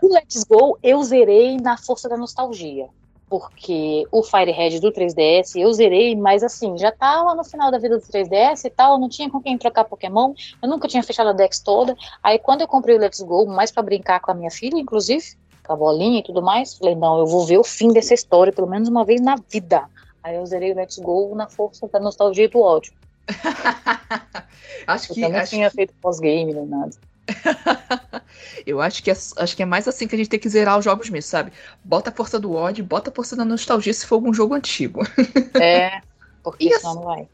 [0.00, 2.88] O Let's Go eu zerei na força da nostalgia.
[3.28, 7.78] Porque o Fire Red do 3DS eu zerei, mas assim, já tava no final da
[7.78, 11.30] vida do 3DS e tal, não tinha com quem trocar Pokémon, eu nunca tinha fechado
[11.30, 11.96] a Dex toda.
[12.22, 15.24] Aí quando eu comprei o Let's Go, mais pra brincar com a minha filha, inclusive,
[15.66, 18.52] com a bolinha e tudo mais, falei, não, eu vou ver o fim dessa história,
[18.52, 19.84] pelo menos uma vez na vida.
[20.22, 22.92] Aí eu zerei o Let's Go na força da nostalgia e do ódio.
[24.86, 26.90] acho que, eu não acho, tinha feito pós-game nem nada.
[28.66, 30.78] eu acho que, é, acho que é mais assim que a gente tem que zerar
[30.78, 31.52] os jogos mesmo, sabe?
[31.82, 35.00] Bota a força do ódio, bota a força da nostalgia se for algum jogo antigo.
[35.60, 36.00] É,
[36.42, 37.28] porque E senão não vai.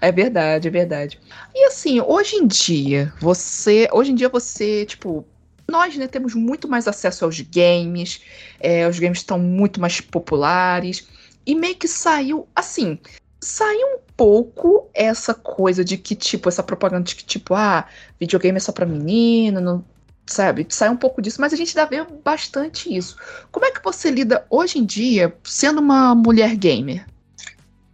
[0.00, 1.20] é verdade, é verdade.
[1.54, 3.88] E assim, hoje em dia, você.
[3.92, 5.24] Hoje em dia você, tipo,
[5.70, 8.20] nós, né, temos muito mais acesso aos games,
[8.58, 11.08] é, os games estão muito mais populares,
[11.46, 12.98] e meio que saiu, assim,
[13.40, 17.86] saiu um pouco essa coisa de que, tipo, essa propaganda de que, tipo, ah,
[18.18, 19.84] videogame é só pra menino, não,
[20.26, 20.66] sabe?
[20.68, 23.16] Sai um pouco disso, mas a gente ainda vê bastante isso.
[23.50, 27.06] Como é que você lida hoje em dia sendo uma mulher gamer?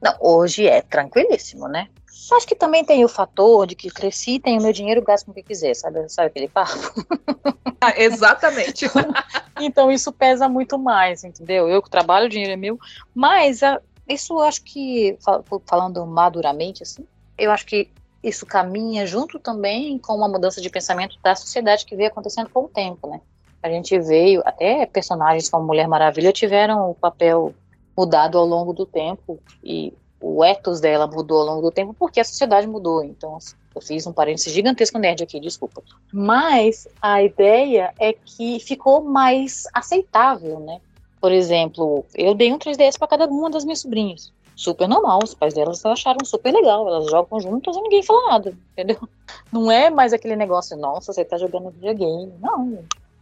[0.02, 1.88] Não, hoje é tranquilíssimo, né?
[2.34, 5.34] Acho que também tem o fator de que cresci, tenho meu dinheiro, gasto com o
[5.34, 6.08] que quiser, sabe?
[6.08, 6.72] Sabe aquele papo?
[7.80, 8.86] Ah, exatamente.
[9.60, 11.68] Então isso pesa muito mais, entendeu?
[11.68, 12.78] Eu que trabalho, o dinheiro é meu.
[13.14, 17.06] Mas a- isso eu acho que, fal- falando maduramente, assim,
[17.38, 17.90] eu acho que
[18.22, 22.64] isso caminha junto também com uma mudança de pensamento da sociedade que veio acontecendo com
[22.64, 23.20] o tempo, né?
[23.62, 27.54] A gente veio, até personagens como Mulher Maravilha tiveram o papel
[27.96, 29.92] mudado ao longo do tempo e
[30.26, 33.04] o ethos dela mudou ao longo do tempo porque a sociedade mudou.
[33.04, 33.38] Então,
[33.74, 35.82] eu fiz um parênteses gigantesco nerd aqui, desculpa.
[36.12, 40.80] Mas a ideia é que ficou mais aceitável, né?
[41.20, 44.32] Por exemplo, eu dei um 3DS para cada uma das minhas sobrinhas.
[44.54, 48.56] Super normal, os pais delas acharam super legal, elas jogam juntas e ninguém fala nada,
[48.72, 48.96] entendeu?
[49.52, 52.32] Não é mais aquele negócio, nossa, você tá jogando videogame.
[52.40, 52.78] Não,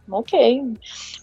[0.09, 0.73] ok.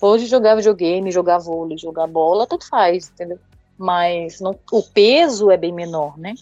[0.01, 3.39] Hoje jogar videogame, jogar vôlei, jogar bola, tudo faz, entendeu?
[3.83, 6.35] Mas não- o peso é bem menor, né?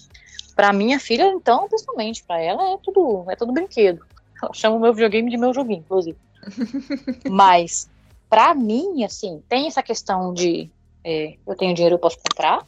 [0.54, 4.04] Pra minha filha, então, principalmente, pra ela é tudo, é tudo brinquedo.
[4.42, 6.18] Ela chama o meu videogame de meu joguinho, inclusive.
[7.30, 7.88] Mas,
[8.28, 10.70] pra mim, assim, tem essa questão de
[11.02, 12.62] é, eu tenho dinheiro, eu posso comprar.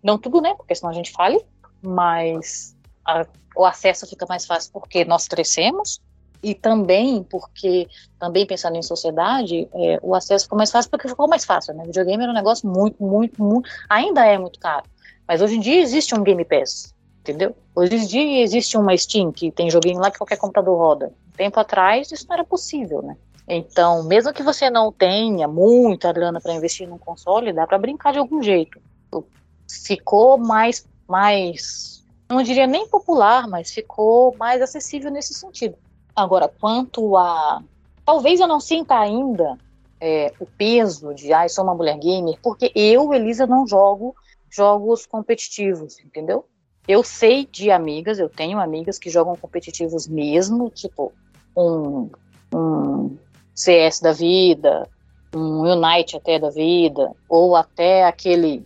[0.00, 0.54] Não tudo, né?
[0.54, 1.44] Porque senão a gente fale,
[1.82, 6.00] mas a, o acesso fica mais fácil porque nós crescemos
[6.44, 11.26] e também porque, também pensando em sociedade, é, o acesso ficou mais fácil porque ficou
[11.26, 11.84] mais fácil, né?
[11.84, 14.84] Videogame era um negócio muito, muito, muito, ainda é muito caro.
[15.26, 17.56] Mas hoje em dia existe um Game Pass, entendeu?
[17.74, 21.12] Hoje em dia existe uma Steam que tem joguinho lá que qualquer computador roda.
[21.34, 23.16] Tempo atrás isso não era possível, né?
[23.48, 28.12] Então, mesmo que você não tenha muita grana para investir num console, dá para brincar
[28.12, 28.80] de algum jeito.
[29.86, 35.76] Ficou mais, mais, não diria nem popular, mas ficou mais acessível nesse sentido.
[36.14, 37.62] Agora, quanto a,
[38.04, 39.58] talvez eu não sinta ainda
[40.00, 44.14] é, o peso de, ah, sou uma mulher gamer, porque eu, Elisa, não jogo
[44.54, 46.46] jogos competitivos, entendeu?
[46.86, 51.12] Eu sei de amigas, eu tenho amigas que jogam competitivos mesmo, tipo
[51.56, 52.10] um,
[52.54, 53.16] um
[53.54, 54.88] CS da vida,
[55.34, 58.64] um Unite até da vida, ou até aquele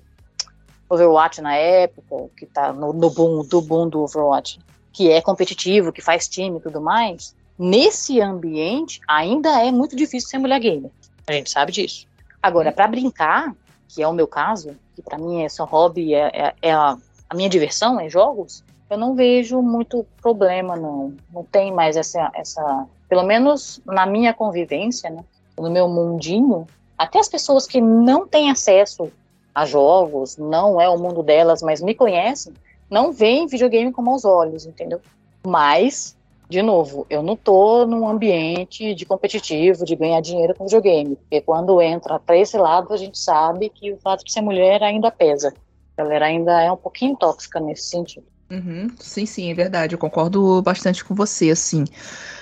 [0.90, 4.58] Overwatch na época, que tá no, no boom, do boom do Overwatch,
[4.92, 10.28] que é competitivo, que faz time e tudo mais, nesse ambiente ainda é muito difícil
[10.28, 10.90] ser mulher gamer.
[11.26, 12.06] A gente sabe disso.
[12.42, 13.54] Agora, para brincar,
[13.88, 16.96] que é o meu caso, que para mim é só hobby, é, é, é a,
[17.28, 21.14] a, minha diversão, é jogos, eu não vejo muito problema, não.
[21.32, 25.24] Não tem mais essa, essa pelo menos na minha convivência, né,
[25.58, 26.66] no meu mundinho,
[26.96, 29.10] até as pessoas que não têm acesso
[29.54, 32.52] a jogos, não é o mundo delas, mas me conhecem,
[32.90, 35.00] não veem videogame com maus olhos, entendeu?
[35.46, 36.16] Mas,
[36.48, 41.40] de novo, eu não tô num ambiente de competitivo, de ganhar dinheiro com videogame, porque
[41.42, 45.10] quando entra para esse lado, a gente sabe que o fato de ser mulher ainda
[45.10, 45.52] pesa.
[45.96, 48.24] Ela ainda é um pouquinho tóxica nesse sentido.
[48.50, 49.94] Uhum, sim, sim, é verdade.
[49.94, 51.84] Eu concordo bastante com você, assim.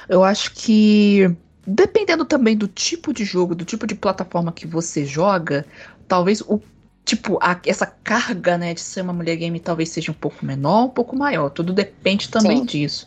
[0.09, 1.35] Eu acho que
[1.67, 5.67] dependendo também do tipo de jogo, do tipo de plataforma que você joga,
[6.07, 6.61] talvez o
[7.07, 10.87] tipo a, essa carga, né, de ser uma mulher game talvez seja um pouco menor,
[10.87, 11.49] um pouco maior.
[11.51, 12.65] Tudo depende também Sim.
[12.65, 13.07] disso.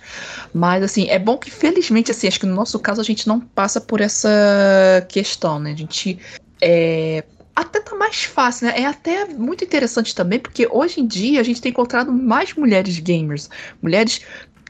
[0.54, 3.42] Mas assim, é bom que felizmente assim, acho que no nosso caso a gente não
[3.42, 5.74] passa por essa questão, né?
[5.74, 6.18] A gente
[6.62, 8.80] é, até tá mais fácil, né?
[8.80, 12.98] É até muito interessante também, porque hoje em dia a gente tem encontrado mais mulheres
[13.00, 13.50] gamers,
[13.82, 14.22] mulheres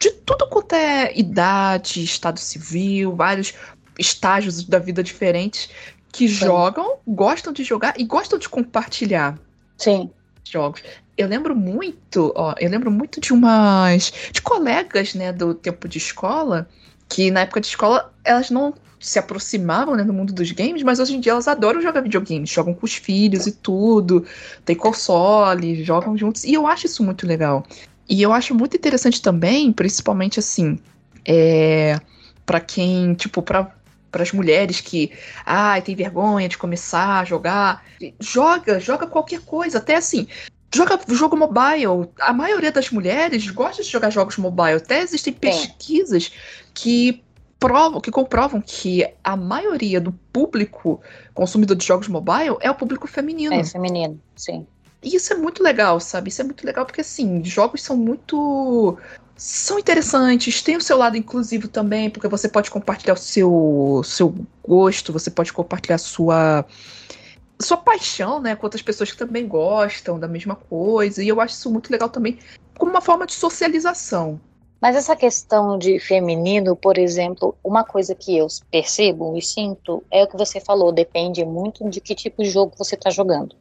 [0.01, 3.53] de tudo quanto é idade, estado civil, vários
[3.99, 5.69] estágios da vida diferentes
[6.11, 6.45] que Sim.
[6.45, 9.37] jogam, gostam de jogar e gostam de compartilhar.
[9.77, 10.09] Sim.
[10.43, 10.81] Jogos.
[11.17, 15.97] Eu lembro muito, ó, eu lembro muito de umas de colegas, né, do tempo de
[15.97, 16.67] escola,
[17.07, 20.99] que na época de escola elas não se aproximavam né, no mundo dos games, mas
[20.99, 24.25] hoje em dia elas adoram jogar videogames, jogam com os filhos e tudo,
[24.65, 27.65] tem console, jogam juntos, e eu acho isso muito legal.
[28.09, 30.79] E eu acho muito interessante também, principalmente assim,
[31.23, 31.99] é,
[32.45, 33.71] para quem, tipo, para
[34.11, 35.11] para as mulheres que,
[35.45, 37.83] ai, tem vergonha de começar a jogar,
[38.19, 40.27] joga, joga qualquer coisa, até assim,
[40.73, 42.09] joga jogo mobile.
[42.19, 44.77] A maioria das mulheres gosta de jogar jogos mobile.
[44.77, 46.31] Até existem pesquisas
[46.73, 47.23] que
[47.59, 51.01] provam, que comprovam que a maioria do público
[51.33, 53.53] consumidor de jogos mobile é o público feminino.
[53.53, 54.65] É, feminino, sim.
[55.03, 56.29] E isso é muito legal, sabe?
[56.29, 58.97] Isso é muito legal porque, assim, jogos são muito.
[59.39, 64.35] São interessantes, tem o seu lado inclusivo também, porque você pode compartilhar o seu, seu
[64.61, 66.65] gosto, você pode compartilhar sua,
[67.57, 71.55] sua paixão, né, com outras pessoas que também gostam da mesma coisa, e eu acho
[71.55, 72.37] isso muito legal também,
[72.77, 74.41] como uma forma de socialização.
[74.81, 80.21] Mas essa questão de feminino, por exemplo, uma coisa que eu percebo e sinto é
[80.21, 83.55] o que você falou, depende muito de que tipo de jogo você está jogando.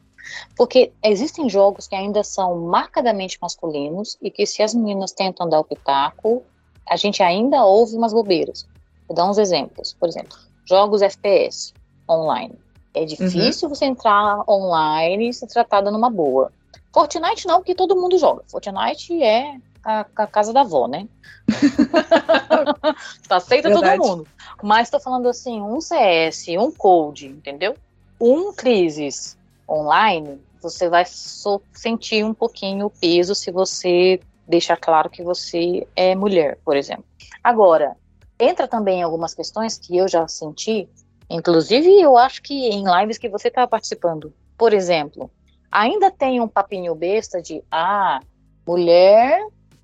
[0.57, 5.61] Porque existem jogos que ainda são marcadamente masculinos e que se as meninas tentam dar
[5.61, 6.43] o pitaco,
[6.89, 8.67] a gente ainda ouve umas bobeiras.
[9.07, 9.95] Vou dar uns exemplos.
[9.99, 11.73] Por exemplo, jogos FPS
[12.09, 12.55] online.
[12.95, 13.75] É difícil uhum.
[13.75, 16.51] você entrar online e ser tratada numa boa.
[16.93, 18.43] Fortnite não, porque todo mundo joga.
[18.49, 21.07] Fortnite é a, a casa da avó, né?
[23.29, 23.99] tá aceita Verdade.
[23.99, 24.27] todo mundo.
[24.63, 27.77] Mas tô falando assim, um CS, um Code, entendeu?
[28.21, 29.38] Um Crisis
[29.69, 35.87] online, você vai so sentir um pouquinho o peso se você deixar claro que você
[35.95, 37.05] é mulher, por exemplo.
[37.45, 37.97] Agora,
[38.41, 40.89] entra também algumas questões que eu já senti,
[41.29, 44.33] inclusive eu acho que em lives que você está participando.
[44.57, 45.31] Por exemplo,
[45.71, 48.21] ainda tem um papinho besta de ah,
[48.67, 49.41] mulher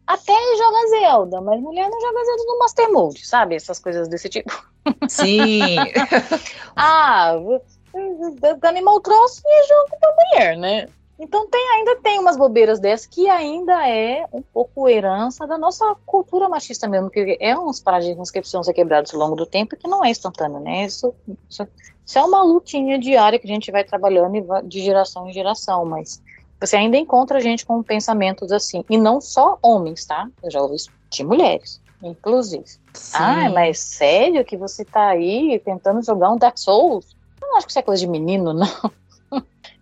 [0.07, 3.55] até joga Zelda, mas mulher não joga Zelda no Master Mode, sabe?
[3.55, 4.53] Essas coisas desse tipo.
[5.09, 5.77] Sim.
[6.77, 7.33] ah,
[8.63, 10.89] Animal Crossing é jogo da mulher, né?
[11.19, 15.95] Então tem, ainda tem umas bobeiras dessas que ainda é um pouco herança da nossa
[16.05, 19.75] cultura machista mesmo, que é uns paradigmas que precisam ser quebrados ao longo do tempo
[19.75, 20.85] e que não é instantâneo, né?
[20.85, 21.15] Isso,
[21.49, 21.69] isso,
[22.05, 26.21] isso é uma lutinha diária que a gente vai trabalhando de geração em geração, mas
[26.61, 28.85] você ainda encontra gente com pensamentos assim.
[28.91, 30.29] E não só homens, tá?
[30.43, 32.65] Eu já ouvi isso de mulheres, inclusive.
[32.93, 33.17] Sim.
[33.17, 37.15] Ah, mas sério que você tá aí tentando jogar um Dark Souls?
[37.55, 38.91] Não acho que isso é coisa de menino, não.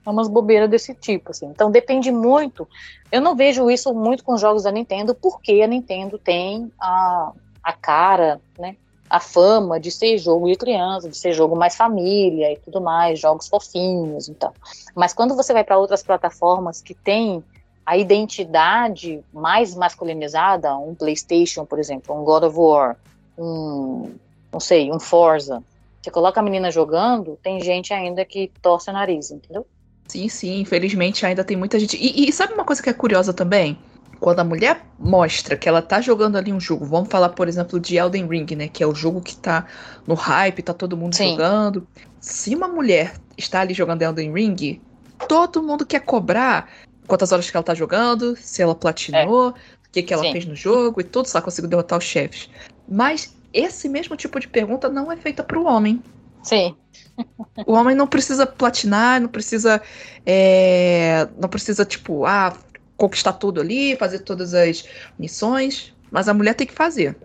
[0.05, 1.47] É umas bobeiras desse tipo, assim.
[1.47, 2.69] Então depende muito.
[3.11, 7.33] Eu não vejo isso muito com jogos da Nintendo, porque a Nintendo tem a,
[7.65, 8.77] a cara, né?
[9.09, 13.19] A fama de ser jogo de criança, de ser jogo mais família e tudo mais,
[13.19, 14.53] jogos fofinhos, então.
[14.95, 17.43] Mas quando você vai para outras plataformas que tem
[17.87, 22.97] a identidade mais masculinizada, um PlayStation, por exemplo, um God of War,
[23.39, 24.15] um,
[24.53, 25.63] não sei, um Forza,
[26.03, 29.65] você coloca a menina jogando, tem gente ainda que torce o nariz, entendeu?
[30.09, 31.97] Sim, sim, infelizmente ainda tem muita gente.
[31.97, 33.79] E, e, sabe uma coisa que é curiosa também?
[34.19, 37.79] Quando a mulher mostra que ela tá jogando ali um jogo, vamos falar, por exemplo,
[37.79, 38.69] de Elden Ring, né?
[38.69, 39.67] Que é o jogo que tá
[40.07, 41.31] no hype, tá todo mundo sim.
[41.31, 41.87] jogando.
[42.21, 44.81] Se uma mulher está ali jogando Elden Ring,
[45.29, 46.69] todo mundo quer cobrar
[47.07, 49.51] quantas horas que ela tá jogando, se ela platinou, é.
[49.51, 50.33] o que, que ela sim.
[50.33, 52.49] fez no jogo e tudo, se ela conseguiu derrotar os chefes.
[52.89, 56.03] Mas esse mesmo tipo de pergunta não é feita para o homem.
[56.43, 56.77] Sim.
[57.67, 59.81] O homem não precisa platinar, não precisa.
[60.25, 62.57] É, não precisa, tipo, ah,
[62.97, 64.85] conquistar tudo ali, fazer todas as
[65.19, 65.95] missões.
[66.11, 67.17] Mas a mulher tem que fazer.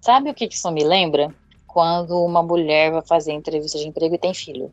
[0.00, 1.34] Sabe o que isso me lembra?
[1.66, 4.72] Quando uma mulher vai fazer entrevista de emprego e tem filho.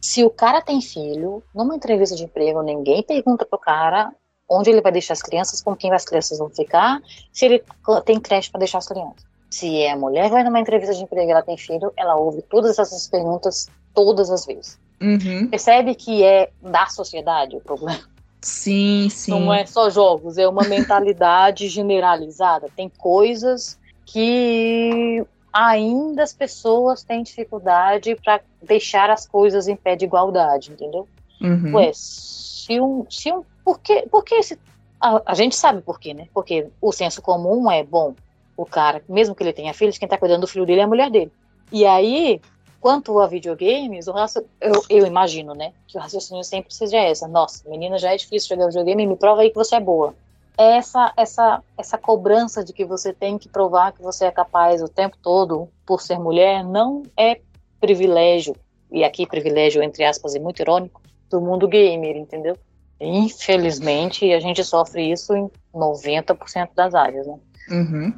[0.00, 4.12] Se o cara tem filho, numa entrevista de emprego, ninguém pergunta pro cara
[4.48, 7.00] onde ele vai deixar as crianças, com quem as crianças vão ficar,
[7.32, 7.64] se ele
[8.04, 9.24] tem creche para deixar as crianças.
[9.54, 12.76] Se é mulher vai numa entrevista de emprego e ela tem filho, ela ouve todas
[12.76, 14.80] essas perguntas todas as vezes.
[15.00, 15.46] Uhum.
[15.46, 18.00] Percebe que é da sociedade o problema?
[18.40, 19.30] Sim, sim.
[19.30, 22.66] Não é só jogos, é uma mentalidade generalizada.
[22.74, 30.04] Tem coisas que ainda as pessoas têm dificuldade para deixar as coisas em pé de
[30.04, 31.06] igualdade, entendeu?
[31.40, 31.76] Uhum.
[31.76, 34.58] Ué, se um, se um, por que, por que esse,
[35.00, 36.26] a, a gente sabe por quê, né?
[36.34, 38.16] Porque o senso comum é bom
[38.56, 40.88] o cara, mesmo que ele tenha filhos, quem está cuidando do filho dele é a
[40.88, 41.32] mulher dele.
[41.72, 42.40] E aí,
[42.80, 47.26] quanto a videogames, raço, eu, eu, imagino, né, que o raciocínio sempre seja essa.
[47.26, 50.14] Nossa, menina, já é difícil jogar videogame, me prova aí que você é boa.
[50.56, 54.88] Essa, essa, essa cobrança de que você tem que provar que você é capaz o
[54.88, 57.40] tempo todo por ser mulher não é
[57.80, 58.54] privilégio,
[58.90, 62.56] e aqui privilégio entre aspas e muito irônico, do mundo gamer, entendeu?
[63.00, 67.38] Infelizmente, a gente sofre isso em 90% das áreas, né?
[67.70, 68.12] Uhum.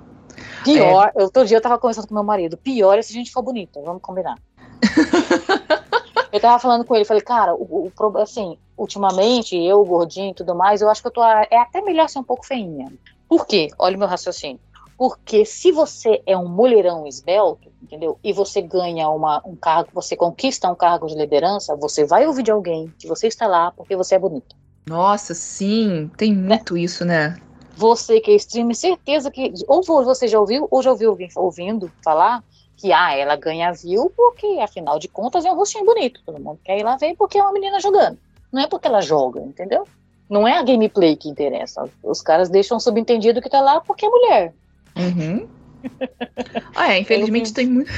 [0.65, 1.23] Pior, é.
[1.23, 3.81] outro dia eu tava conversando com meu marido, pior é se a gente for bonita,
[3.83, 4.37] vamos combinar.
[6.33, 10.55] eu tava falando com ele, falei, cara, o, o assim, ultimamente, eu, gordinho e tudo
[10.55, 11.25] mais, eu acho que eu tô.
[11.25, 12.93] É até melhor ser um pouco feinha.
[13.29, 13.69] Por quê?
[13.79, 14.61] Olha o meu raciocínio.
[14.97, 18.19] Porque se você é um mulherão esbelto, entendeu?
[18.25, 22.43] E você ganha uma, um cargo, você conquista um cargo de liderança, você vai ouvir
[22.43, 24.57] de alguém que você está lá porque você é bonita.
[24.89, 26.81] Nossa, sim, tem muito né?
[26.81, 27.37] isso, né?
[27.77, 32.43] Você que é streamer, certeza que ou você já ouviu ou já ouviu ouvindo falar
[32.77, 36.59] que ah, ela ganha view porque afinal de contas é um rostinho bonito, todo mundo
[36.65, 38.19] quer ir lá ver porque é uma menina jogando.
[38.51, 39.87] Não é porque ela joga, entendeu?
[40.29, 41.89] Não é a gameplay que interessa.
[42.03, 44.55] Os caras deixam subentendido que tá lá porque é mulher.
[44.97, 45.47] Uhum.
[46.75, 47.91] ah, é, infelizmente tem muito.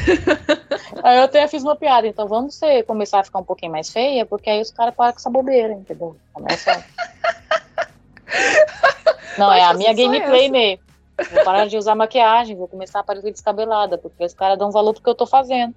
[1.03, 3.89] aí eu até fiz uma piada, então vamos ser, começar a ficar um pouquinho mais
[3.89, 6.17] feia, porque aí os caras param com essa bobeira, entendeu?
[6.33, 6.85] Começa.
[9.39, 10.89] Não, é a minha gameplay mesmo.
[11.33, 14.95] Vou parar de usar maquiagem, vou começar a parecer descabelada, porque os caras dão valor
[14.95, 15.75] pro que eu tô fazendo.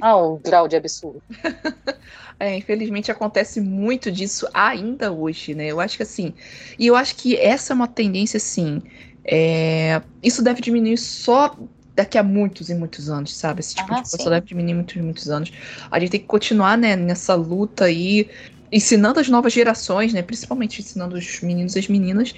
[0.00, 1.22] Ah, o grau de absurdo.
[2.40, 5.66] É, infelizmente acontece muito disso ainda hoje, né?
[5.66, 6.34] Eu acho que assim.
[6.76, 8.82] E eu acho que essa é uma tendência, assim.
[9.24, 11.56] É, isso deve diminuir só
[11.94, 13.60] daqui a muitos e muitos anos, sabe?
[13.60, 15.52] Esse tipo ah, de coisa só deve diminuir muitos e muitos anos.
[15.88, 18.28] A gente tem que continuar, né, nessa luta aí
[18.72, 22.32] ensinando as novas gerações, né, principalmente ensinando os meninos e as meninas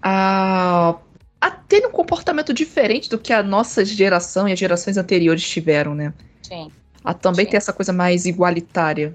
[0.00, 0.96] a,
[1.40, 5.94] a ter um comportamento diferente do que a nossa geração e as gerações anteriores tiveram,
[5.94, 6.14] né?
[6.42, 6.70] Sim.
[7.02, 7.50] A também Sim.
[7.50, 9.12] ter essa coisa mais igualitária.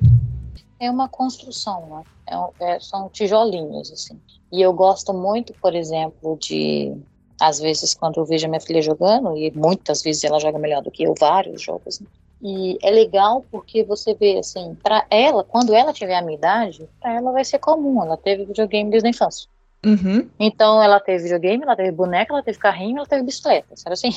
[0.79, 2.03] É uma construção, né?
[2.59, 4.19] É, é, são tijolinhos, assim.
[4.51, 6.93] E eu gosto muito, por exemplo, de
[7.39, 10.81] às vezes quando eu vejo a minha filha jogando, e muitas vezes ela joga melhor
[10.81, 12.07] do que eu, vários jogos, né?
[12.47, 16.87] E é legal porque você vê, assim, para ela, quando ela tiver a minha idade,
[17.01, 18.03] para ela vai ser comum.
[18.03, 19.49] Ela teve videogame desde a infância.
[19.83, 20.29] Uhum.
[20.39, 24.11] Então ela teve videogame, ela teve boneca, ela teve carrinho, ela teve bicicleta, sabe assim?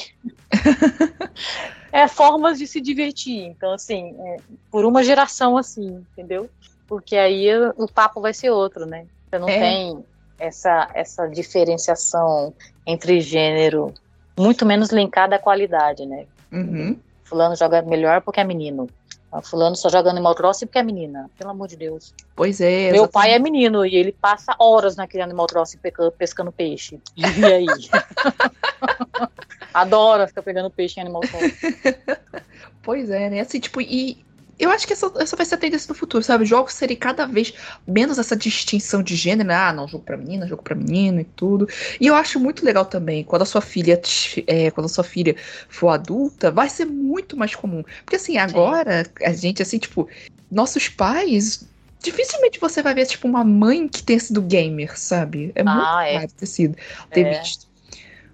[1.90, 3.46] é formas de se divertir.
[3.46, 4.36] Então, assim, é,
[4.70, 6.50] por uma geração assim, entendeu?
[6.86, 7.48] Porque aí
[7.78, 9.06] o papo vai ser outro, né?
[9.30, 9.58] Você não é.
[9.58, 10.04] tem
[10.38, 12.52] essa, essa diferenciação
[12.86, 13.94] entre gênero,
[14.38, 16.26] muito menos linkada à qualidade, né?
[16.52, 16.98] Uhum
[17.28, 18.88] fulano joga melhor porque é menino.
[19.30, 22.14] Ah, fulano só joga Animal Crossing porque é menina, pelo amor de Deus.
[22.34, 22.90] Pois é.
[22.90, 25.78] Meu pai é menino e ele passa horas naquele Animal Crossing
[26.16, 26.98] pescando peixe.
[27.14, 27.66] E aí?
[29.74, 31.74] Adora ficar pegando peixe em Animal Crossing.
[32.82, 33.40] pois é, né?
[33.40, 34.24] Assim, tipo, e
[34.58, 36.44] eu acho que essa, essa vai ser a tendência do futuro, sabe?
[36.44, 37.54] Jogos serem cada vez
[37.86, 39.54] menos essa distinção de gênero, né?
[39.54, 41.68] ah, não, jogo pra menina, jogo pra menino e tudo.
[42.00, 44.00] E eu acho muito legal também, quando a sua filha,
[44.46, 45.36] é, quando a sua filha
[45.68, 47.84] for adulta, vai ser muito mais comum.
[48.04, 50.08] Porque assim, agora, a gente, assim, tipo,
[50.50, 51.66] nossos pais
[52.00, 55.52] dificilmente você vai ver, tipo, uma mãe que tenha sido gamer, sabe?
[55.54, 56.16] É ah, muito é.
[56.16, 56.76] raro ter sido,
[57.10, 57.40] ter é.
[57.40, 57.66] visto.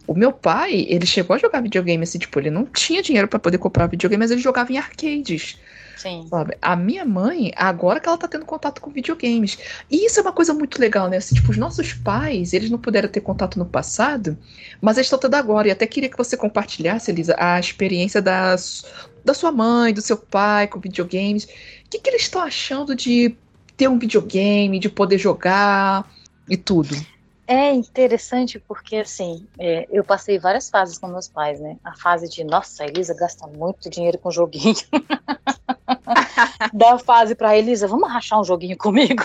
[0.06, 3.38] O meu pai, ele chegou a jogar videogame assim, tipo, ele não tinha dinheiro para
[3.38, 5.58] poder comprar videogame, mas ele jogava em arcades.
[6.04, 6.26] Sim.
[6.28, 6.54] Sabe?
[6.60, 9.56] A minha mãe, agora que ela tá tendo contato com videogames.
[9.90, 11.16] E isso é uma coisa muito legal, né?
[11.16, 14.36] Assim, tipo, os nossos pais, eles não puderam ter contato no passado,
[14.82, 15.66] mas eles estão tendo agora.
[15.66, 18.84] E até queria que você compartilhasse, Elisa, a experiência das,
[19.24, 21.44] da sua mãe, do seu pai com videogames.
[21.44, 21.48] O
[21.88, 23.34] que, que eles estão achando de
[23.74, 26.06] ter um videogame, de poder jogar
[26.46, 26.94] e tudo?
[27.46, 31.76] É interessante porque, assim, é, eu passei várias fases com meus pais, né?
[31.84, 34.74] A fase de, nossa, a Elisa gasta muito dinheiro com joguinho.
[36.72, 39.24] da fase para Elisa, vamos rachar um joguinho comigo?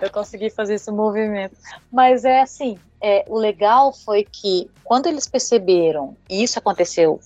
[0.00, 1.56] eu consegui fazer esse movimento.
[1.92, 7.20] Mas é assim, é, o legal foi que quando eles perceberam, e isso aconteceu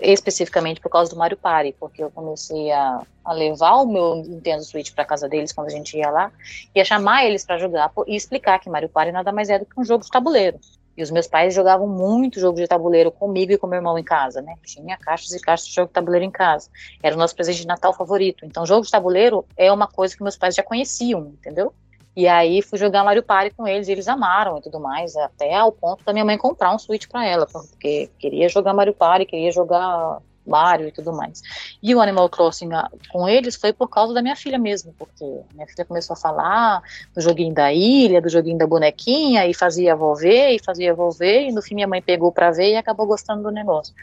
[0.00, 4.62] especificamente por causa do Mario Party, porque eu comecei a, a levar o meu Nintendo
[4.64, 6.30] Switch para casa deles quando a gente ia lá,
[6.74, 9.66] e a chamar eles para jogar e explicar que Mario Party nada mais é do
[9.66, 10.58] que um jogo de tabuleiro.
[10.96, 14.04] E os meus pais jogavam muito jogo de tabuleiro comigo e com meu irmão em
[14.04, 14.56] casa, né?
[14.64, 16.68] Tinha caixas e caixas de jogo de tabuleiro em casa.
[17.02, 18.44] Era o nosso presente de Natal favorito.
[18.44, 21.72] Então, jogo de tabuleiro é uma coisa que meus pais já conheciam, entendeu?
[22.16, 25.54] E aí fui jogar Mario Party com eles, e eles amaram e tudo mais, até
[25.54, 29.26] ao ponto da minha mãe comprar um Switch para ela, porque queria jogar Mario Party,
[29.26, 31.40] queria jogar Mario e tudo mais.
[31.82, 35.24] E o Animal Crossing ah, com eles foi por causa da minha filha mesmo, porque
[35.54, 36.82] minha filha começou a falar
[37.14, 41.52] do joguinho da ilha, do joguinho da bonequinha, e fazia volver, e fazia volver, e
[41.52, 43.94] no fim minha mãe pegou para ver e acabou gostando do negócio.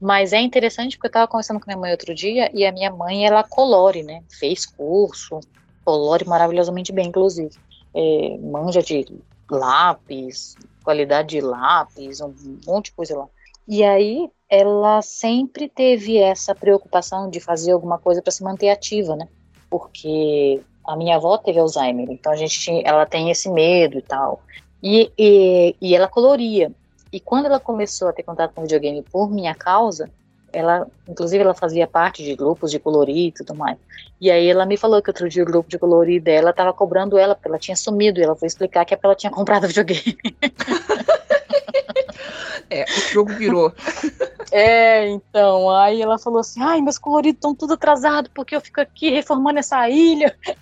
[0.00, 2.90] Mas é interessante porque eu estava conversando com minha mãe outro dia, e a minha
[2.90, 4.22] mãe, ela colore, né?
[4.28, 5.40] Fez curso,
[5.86, 7.56] colore maravilhosamente bem, inclusive.
[7.94, 9.06] É, manja de
[9.48, 12.34] lápis, qualidade de lápis, um
[12.66, 13.28] monte de coisa lá.
[13.68, 19.14] E aí ela sempre teve essa preocupação de fazer alguma coisa para se manter ativa,
[19.14, 19.28] né?
[19.70, 24.02] Porque a minha avó teve Alzheimer, então a gente tinha, ela tem esse medo e
[24.02, 24.40] tal.
[24.82, 26.70] E, e, e ela coloria.
[27.12, 30.10] E quando ela começou a ter contato com videogame por minha causa,
[30.52, 33.76] ela, inclusive, ela fazia parte de grupos de colorir e tudo mais.
[34.20, 37.18] E aí ela me falou que outro dia o grupo de colorir dela estava cobrando
[37.18, 39.66] ela, porque ela tinha sumido, e ela foi explicar que é porque ela tinha comprado
[39.66, 40.16] videogame.
[42.70, 43.72] é, o jogo virou.
[44.52, 48.80] É, então, aí ela falou assim, ai, meus coloridos estão tudo atrasados, porque eu fico
[48.80, 50.36] aqui reformando essa ilha.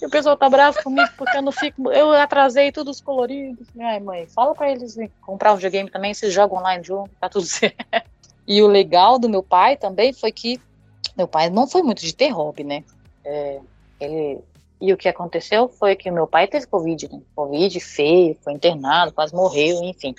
[0.00, 1.90] E o pessoal tá bravo comigo porque eu não fico.
[1.90, 3.66] Eu atrasei todos os coloridos.
[3.78, 7.44] Ai, mãe, fala pra eles comprar um videogame também, vocês jogam online junto, tá tudo
[7.44, 7.84] certo.
[8.48, 10.58] E o legal do meu pai também foi que
[11.14, 12.82] meu pai não foi muito de ter hobby, né?
[13.22, 13.60] É,
[14.00, 14.40] ele
[14.80, 17.20] e o que aconteceu foi que meu pai teve Covid, né?
[17.34, 20.14] Covid feio, foi internado, quase morreu, enfim.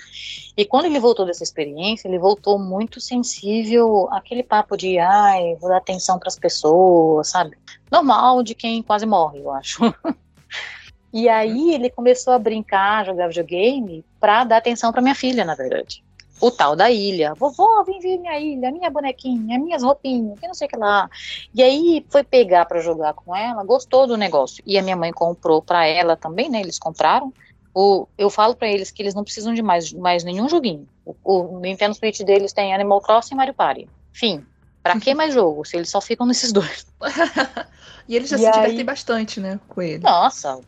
[0.54, 5.70] E quando ele voltou dessa experiência, ele voltou muito sensível àquele papo de, ai, vou
[5.70, 7.56] dar atenção para as pessoas, sabe?
[7.90, 9.80] Normal de quem quase morre, eu acho.
[11.10, 15.54] e aí ele começou a brincar, jogar videogame, para dar atenção para minha filha, na
[15.54, 16.04] verdade
[16.40, 17.34] o tal da ilha.
[17.34, 21.08] Vovó, vem ver minha ilha, minha bonequinha, minhas roupinhas, que não sei o que lá.
[21.54, 24.62] E aí foi pegar para jogar com ela, gostou do negócio.
[24.66, 26.60] E a minha mãe comprou para ela também, né?
[26.60, 27.32] Eles compraram.
[27.74, 30.88] O, eu falo para eles que eles não precisam de mais, mais nenhum joguinho.
[31.04, 33.88] O, o Nintendo Switch deles tem Animal Crossing e Mario Party.
[34.12, 34.44] Fim.
[34.82, 35.64] Pra que mais jogo?
[35.64, 36.86] Se eles só ficam nesses dois.
[38.08, 38.52] e eles já e se aí...
[38.52, 40.02] divertem bastante, né, com ele.
[40.02, 40.58] Nossa,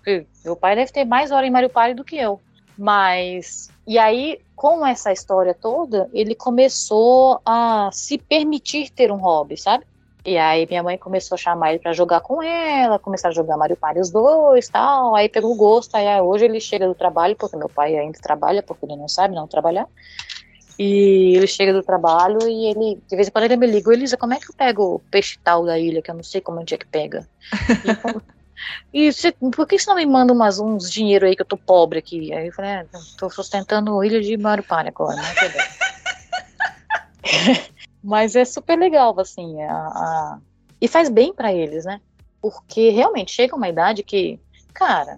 [0.44, 2.40] meu pai deve ter mais hora em Mario Party do que eu.
[2.82, 9.56] Mas e aí, com essa história toda, ele começou a se permitir ter um hobby,
[9.56, 9.84] sabe?
[10.24, 13.56] E aí minha mãe começou a chamar ele para jogar com ela, começaram a jogar
[13.56, 15.14] Mario Party os dois, tal.
[15.14, 15.94] Aí pegou gosto.
[15.94, 19.36] Aí hoje ele chega do trabalho, porque meu pai ainda trabalha, porque ele não sabe
[19.36, 19.86] não trabalhar.
[20.76, 24.16] E ele chega do trabalho e ele, de vez em quando ele me liga, Elisa,
[24.16, 26.60] como é que eu pego o peixe tal da ilha, que eu não sei como
[26.60, 27.28] é que pega?
[27.84, 27.94] E
[28.92, 31.98] você, por que você não me manda umas, uns dinheiro aí que eu tô pobre
[31.98, 32.32] aqui?
[32.32, 32.86] Aí eu falei, é,
[33.18, 35.22] tô sustentando Ilha de Marupane agora, né?
[38.02, 40.38] Mas é super legal, assim, a, a...
[40.80, 42.00] e faz bem para eles, né?
[42.40, 44.40] Porque realmente chega uma idade que,
[44.74, 45.16] cara,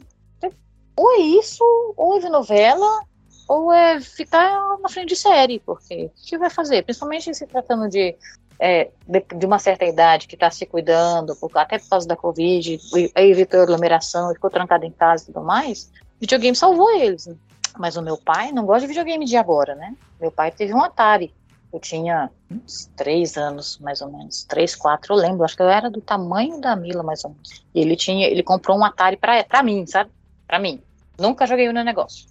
[0.96, 1.64] ou é isso,
[1.96, 3.04] ou é novela,
[3.48, 6.82] ou é ficar na frente de série, porque o que vai fazer?
[6.82, 8.16] Principalmente se tratando de
[8.58, 12.78] é, de, de, uma certa idade que está se cuidando, até por causa da Covid,
[13.16, 15.90] evitou aglomeração, ficou trancado em casa e tudo mais,
[16.20, 17.26] videogame salvou eles.
[17.26, 17.36] Né?
[17.78, 19.94] Mas o meu pai não gosta de videogame de agora, né?
[20.20, 21.34] Meu pai teve um Atari.
[21.72, 24.44] Eu tinha uns três anos, mais ou menos.
[24.44, 25.44] Três, quatro, eu lembro.
[25.44, 27.64] Acho que eu era do tamanho da Mila, mais ou menos.
[27.74, 30.08] E ele tinha, ele comprou um Atari pra mim, sabe?
[30.46, 30.80] Pra mim.
[31.18, 32.26] Nunca joguei no negócio.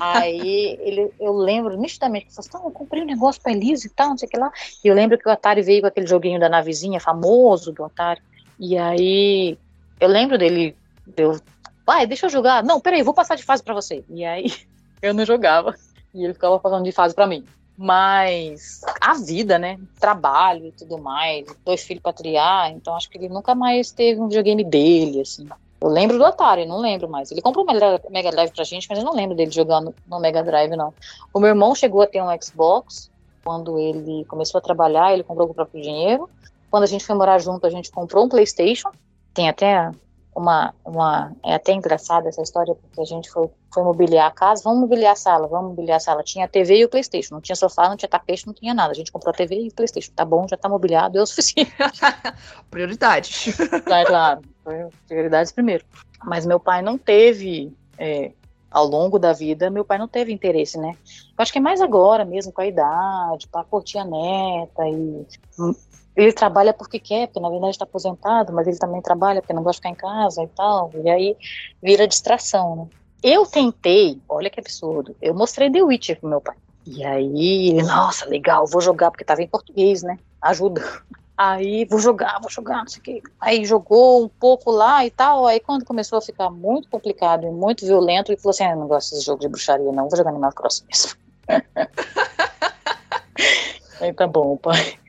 [0.00, 3.90] Aí ele, eu lembro nitidamente, ele falou assim, eu comprei um negócio pra Elise e
[3.90, 4.52] tal, não sei o que lá.
[4.84, 8.20] E eu lembro que o Atari veio com aquele joguinho da navezinha, famoso do Atari.
[8.58, 9.58] E aí
[9.98, 10.76] eu lembro dele,
[11.16, 11.40] eu,
[11.84, 12.62] pai, deixa eu jogar.
[12.62, 14.04] Não, peraí, vou passar de fase pra você.
[14.08, 14.52] E aí
[15.02, 15.74] eu não jogava.
[16.14, 17.44] E ele ficava passando de fase pra mim.
[17.76, 19.78] Mas a vida, né?
[19.98, 24.20] Trabalho e tudo mais, dois filhos pra criar, então acho que ele nunca mais teve
[24.20, 25.48] um videogame dele, assim.
[25.80, 27.30] Eu lembro do Atari, não lembro mais.
[27.30, 30.42] Ele comprou o Mega Drive pra gente, mas eu não lembro dele jogando no Mega
[30.42, 30.92] Drive, não.
[31.32, 33.10] O meu irmão chegou a ter um Xbox
[33.42, 36.28] quando ele começou a trabalhar, ele comprou com o próprio dinheiro.
[36.70, 38.90] Quando a gente foi morar junto, a gente comprou um PlayStation.
[39.32, 39.90] Tem até
[40.34, 44.62] uma, uma é até engraçada essa história porque a gente foi, foi mobiliar a casa,
[44.62, 46.22] vamos mobiliar a sala, vamos mobiliar a sala.
[46.22, 48.92] Tinha a TV e o PlayStation, não tinha sofá, não tinha tapete, não tinha nada.
[48.92, 50.12] A gente comprou a TV e o PlayStation.
[50.14, 51.72] Tá bom, já tá mobiliado, é o suficiente.
[52.70, 53.58] Prioridades.
[53.86, 54.40] É claro,
[55.08, 55.84] prioridades primeiro.
[56.24, 58.32] Mas meu pai não teve é,
[58.70, 60.96] ao longo da vida, meu pai não teve interesse, né?
[61.36, 65.26] Eu acho que é mais agora mesmo, com a idade, para curtir a neta e
[66.20, 69.62] ele trabalha porque quer, porque na verdade está aposentado, mas ele também trabalha porque não
[69.62, 71.36] gosta de ficar em casa e tal, e aí
[71.82, 72.86] vira distração, né?
[73.22, 76.56] Eu tentei, olha que absurdo, eu mostrei The Witcher pro meu pai.
[76.86, 80.18] E aí, nossa, legal, vou jogar, porque tava em português, né?
[80.40, 80.82] Ajuda.
[81.36, 83.22] Aí, vou jogar, vou jogar, não sei o quê.
[83.40, 85.46] Aí jogou um pouco lá e tal.
[85.46, 88.86] Aí, quando começou a ficar muito complicado e muito violento, ele falou assim: ah, não
[88.86, 91.12] gosto desse jogo de bruxaria, não, vou jogar Animal Crossing mesmo.
[94.02, 94.99] aí, tá bom, pai.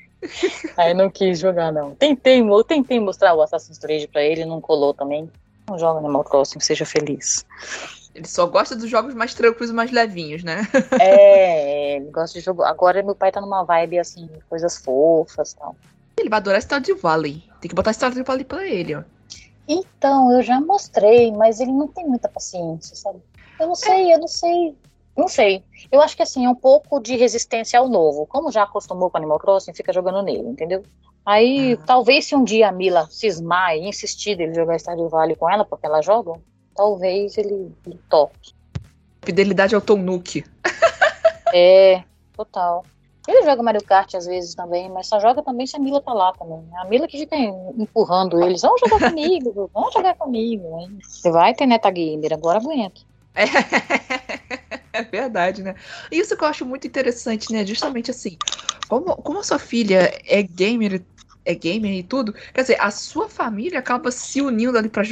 [0.77, 1.95] Aí não quis jogar, não.
[1.95, 5.29] Tentei, eu tentei mostrar o Assassin's Creed pra ele, não colou também.
[5.69, 7.45] Não joga Animal Crossing, seja feliz.
[8.13, 10.67] Ele só gosta dos jogos mais tranquilos e mais levinhos, né?
[10.99, 12.63] É, ele gosta de jogo.
[12.63, 15.75] Agora meu pai tá numa vibe assim, coisas fofas e tal.
[16.17, 17.43] Ele vai adorar Stardew Valley.
[17.61, 19.03] Tem que botar Stardew Valley pra ele, ó.
[19.67, 23.19] Então, eu já mostrei, mas ele não tem muita paciência, sabe?
[23.59, 24.75] Eu não sei, eu não sei.
[25.15, 25.63] Não sei.
[25.91, 28.25] Eu acho que assim, é um pouco de resistência ao novo.
[28.25, 30.83] Como já acostumou com Animal Crossing, fica jogando nele, entendeu?
[31.25, 31.83] Aí, ah.
[31.85, 35.65] talvez se um dia a Mila cismar e insistir dele jogar Stardew Valley com ela,
[35.65, 36.33] porque ela joga,
[36.75, 38.53] talvez ele, ele toque.
[39.21, 40.43] Fidelidade ao Tom Nook.
[41.53, 42.03] é,
[42.35, 42.83] total.
[43.27, 46.11] Ele joga Mario Kart às vezes também, mas só joga também se a Mila tá
[46.11, 46.63] lá também.
[46.77, 48.61] A Mila que fica empurrando eles.
[48.61, 50.79] Vamos jogar comigo, vamos jogar comigo.
[50.79, 50.97] Hein?
[51.03, 53.01] Você vai ter neta gamer, agora aguenta.
[55.01, 55.21] É.
[55.21, 55.75] Verdade, né?
[56.11, 57.65] Isso que eu acho muito interessante, né?
[57.65, 58.37] Justamente assim,
[58.87, 61.01] como, como a sua filha é gamer,
[61.45, 65.03] é gamer e tudo, quer dizer, a sua família acaba se unindo ali pra,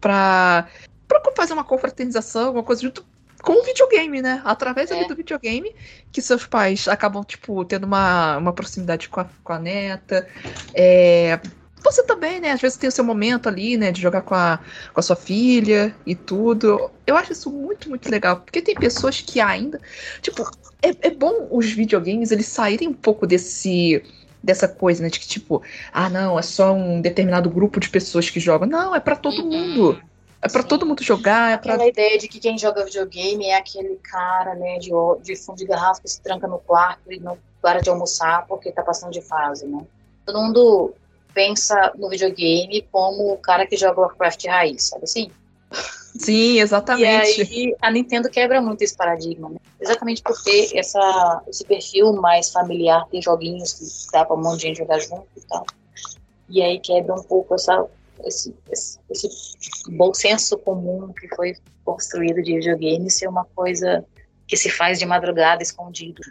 [0.00, 0.68] pra,
[1.06, 3.04] pra fazer uma confraternização, alguma coisa junto
[3.42, 4.42] com o videogame, né?
[4.44, 5.04] Através é.
[5.06, 5.74] do videogame,
[6.10, 10.26] que seus pais acabam, tipo, tendo uma, uma proximidade com a, com a neta.
[10.74, 11.38] É,
[11.90, 12.50] você também, né?
[12.50, 13.92] Às vezes tem o seu momento ali, né?
[13.92, 14.58] De jogar com a,
[14.92, 16.90] com a sua filha e tudo.
[17.06, 18.40] Eu acho isso muito, muito legal.
[18.40, 19.80] Porque tem pessoas que ainda.
[20.20, 20.48] Tipo,
[20.82, 24.02] é, é bom os videogames eles saírem um pouco desse
[24.42, 25.08] dessa coisa, né?
[25.08, 25.62] De que, tipo,
[25.92, 28.68] ah, não, é só um determinado grupo de pessoas que jogam.
[28.68, 29.50] Não, é para todo uhum.
[29.50, 30.02] mundo.
[30.40, 31.54] É para todo mundo jogar.
[31.54, 31.74] É pra...
[31.74, 34.90] Aquela ideia de que quem joga videogame é aquele cara, né, de,
[35.22, 38.70] de fundo de garrafa que se tranca no quarto e não para de almoçar porque
[38.70, 39.84] tá passando de fase, né?
[40.24, 40.94] Todo mundo
[41.36, 45.30] pensa no videogame como o cara que joga Warcraft raiz, sabe assim?
[46.18, 47.42] Sim, exatamente.
[47.42, 49.58] E aí a Nintendo quebra muito esse paradigma, né?
[49.78, 54.60] Exatamente por ter essa, esse perfil mais familiar, tem joguinhos que dá pra um monte
[54.60, 55.66] de gente jogar junto e tal.
[56.48, 57.84] E aí quebra um pouco essa,
[58.24, 59.28] esse, esse, esse
[59.90, 64.02] bom senso comum que foi construído de videogame ser uma coisa
[64.48, 66.22] que se faz de madrugada escondido.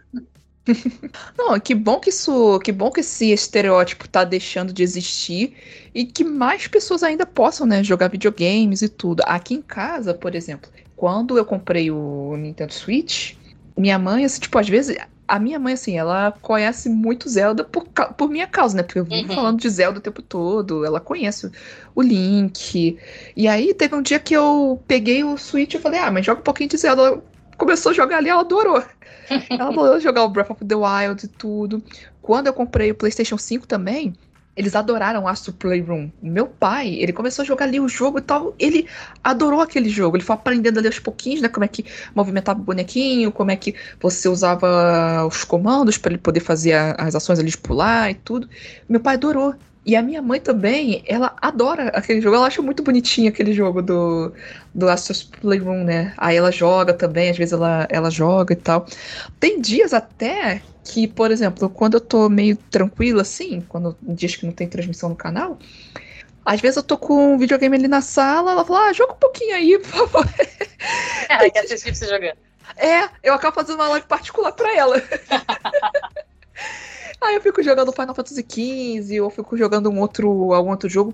[1.38, 5.54] Não, que bom que isso, que bom que esse estereótipo tá deixando de existir
[5.94, 9.22] e que mais pessoas ainda possam, né, jogar videogames e tudo.
[9.26, 13.36] Aqui em casa, por exemplo, quando eu comprei o Nintendo Switch,
[13.78, 14.98] minha mãe, assim, tipo, às vezes
[15.28, 18.84] a minha mãe, assim, ela conhece muito Zelda por, por minha causa, né?
[18.84, 19.36] Porque eu vim uhum.
[19.36, 21.52] falando de Zelda o tempo todo, ela conhece
[21.96, 22.98] o Link.
[23.36, 26.42] E aí teve um dia que eu peguei o Switch e falei, ah, mas joga
[26.42, 27.02] um pouquinho de Zelda.
[27.02, 27.24] Ela
[27.58, 28.84] começou a jogar ali, ela adorou.
[29.50, 31.84] Ela adorou jogar o Breath of the Wild e tudo.
[32.22, 34.14] Quando eu comprei o PlayStation 5 também,
[34.56, 36.10] eles adoraram Astro Playroom.
[36.22, 38.56] Meu pai, ele começou a jogar ali o jogo e tal.
[38.58, 38.88] Ele
[39.22, 40.16] adorou aquele jogo.
[40.16, 41.50] Ele foi aprendendo ali aos pouquinhos, né?
[41.50, 46.22] Como é que movimentava o bonequinho, como é que você usava os comandos para ele
[46.22, 48.50] poder fazer a, as ações ali de pular e tudo.
[48.88, 49.54] Meu pai adorou.
[49.86, 52.36] E a minha mãe também, ela adora aquele jogo.
[52.36, 54.34] Ela acha muito bonitinho aquele jogo do,
[54.74, 56.12] do Astro's Playroom, né?
[56.18, 58.88] Aí ela joga também, às vezes ela, ela joga e tal.
[59.40, 64.48] Tem dias até que, por exemplo, quando eu tô meio tranquila assim, quando diz que
[64.48, 65.60] não tem transmissão no canal,
[66.44, 69.18] às vezes eu tô com um videogame ali na sala, ela fala, ah, joga um
[69.18, 70.26] pouquinho aí, por favor.
[71.30, 72.38] Ela quer assistir você jogando.
[72.78, 75.02] É, eu acabo fazendo uma live particular pra ela.
[77.22, 81.14] Aí eu fico jogando Final Fantasy XV, ou fico jogando um outro, algum outro jogo.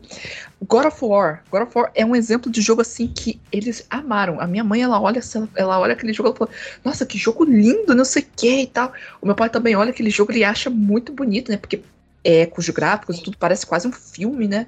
[0.68, 1.44] God of War.
[1.50, 4.40] God of War é um exemplo de jogo assim que eles amaram.
[4.42, 5.22] A minha mãe, ela olha,
[5.56, 6.52] ela olha aquele jogo e fala,
[6.84, 8.92] nossa, que jogo lindo, não sei o que e tal.
[9.22, 11.58] O meu pai também olha aquele jogo, ele acha muito bonito, né?
[11.58, 11.82] Porque
[12.24, 14.68] é, com os gráficos e tudo parece quase um filme, né?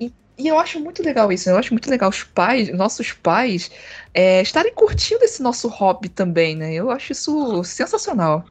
[0.00, 3.70] E, e, eu acho muito legal isso, eu acho muito legal os pais, nossos pais,
[4.12, 6.72] é, estarem curtindo esse nosso hobby também, né?
[6.74, 8.44] Eu acho isso sensacional.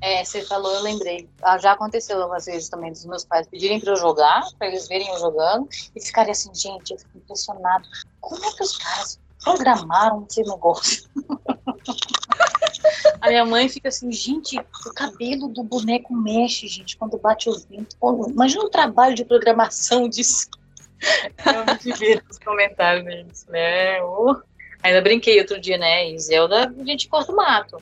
[0.00, 1.28] É, você falou, eu lembrei.
[1.42, 4.88] Ah, já aconteceu algumas vezes também dos meus pais pedirem para eu jogar, para eles
[4.88, 7.88] verem eu jogando, e ficarem assim, gente, eu fico impressionado.
[8.20, 11.08] Como é que os caras programaram esse negócio?
[13.20, 17.56] A minha mãe fica assim, gente, o cabelo do boneco mexe, gente, quando bate o
[17.56, 17.96] vento.
[17.98, 20.48] Pô, imagina o trabalho de programação disso.
[21.46, 24.02] Eu me divirto nos comentários deles, né?
[24.02, 24.36] Oh.
[24.82, 26.10] Ainda brinquei outro dia, né?
[26.10, 27.80] E Zelda, a gente corta o mato.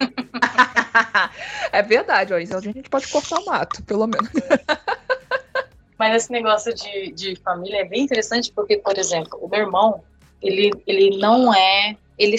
[1.72, 2.38] é verdade, ó.
[2.38, 4.30] Isso a gente pode cortar o mato, pelo menos.
[5.98, 10.02] Mas esse negócio de, de família é bem interessante porque, por exemplo, o meu irmão,
[10.42, 11.96] ele, ele não é.
[12.18, 12.36] Ele,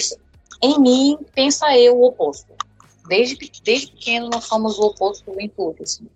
[0.62, 2.54] em mim, pensa eu o oposto.
[3.08, 5.82] Desde, desde pequeno nós somos o oposto em tudo.
[5.82, 6.06] Assim.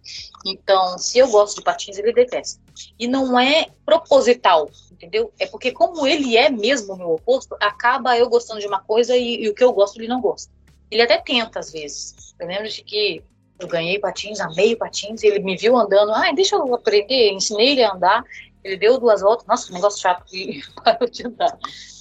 [0.44, 2.60] Então, se eu gosto de patins, ele detesta.
[2.98, 5.32] E não é proposital, entendeu?
[5.38, 9.16] É porque, como ele é mesmo o meu oposto, acaba eu gostando de uma coisa
[9.16, 10.52] e, e o que eu gosto ele não gosta.
[10.90, 12.34] Ele até tenta às vezes.
[12.38, 13.22] Eu lembro de que
[13.58, 17.84] eu ganhei patins, amei patins, ele me viu andando, ah, deixa eu aprender, ensinei ele
[17.84, 18.24] a andar,
[18.64, 21.58] ele deu duas voltas, nossa, negócio chato que parou de andar.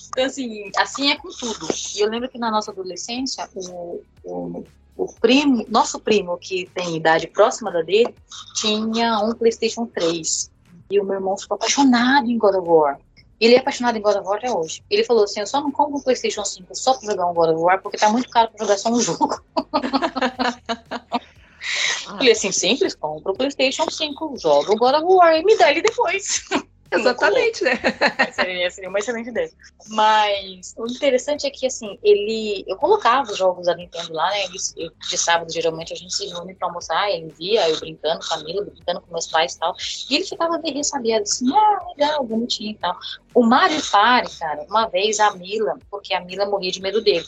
[0.09, 1.67] Então, assim, assim é com tudo.
[1.95, 4.63] E eu lembro que na nossa adolescência, o, o,
[4.97, 8.15] o primo, nosso primo, que tem idade próxima da dele,
[8.55, 10.51] tinha um PlayStation 3.
[10.89, 12.99] E o meu irmão ficou apaixonado em God of War.
[13.39, 14.83] Ele é apaixonado em God of War até hoje.
[14.89, 17.49] Ele falou assim: eu só não compro um PlayStation 5 só pra jogar um God
[17.49, 19.41] of War porque tá muito caro pra jogar só um jogo.
[22.05, 25.71] Falei assim: simples, compra o PlayStation 5, joga o God of War e me dá
[25.71, 26.43] ele depois.
[26.91, 27.71] Exatamente, né?
[28.33, 29.51] Seria, seria uma excelente ideia.
[29.89, 32.63] Mas o interessante é que, assim, ele.
[32.67, 34.47] Eu colocava os jogos da Nintendo lá, né?
[34.47, 38.37] de sábado, geralmente, a gente se reúne pra almoçar, ele via, eu brincando com a
[38.43, 39.75] Mila, brincando com meus pais e tal.
[40.09, 42.97] E ele ficava bem ressabiado, assim, ah, legal, bonitinho e tal.
[43.33, 47.27] O Mario Party, cara, uma vez a Mila, porque a Mila morria de medo dele.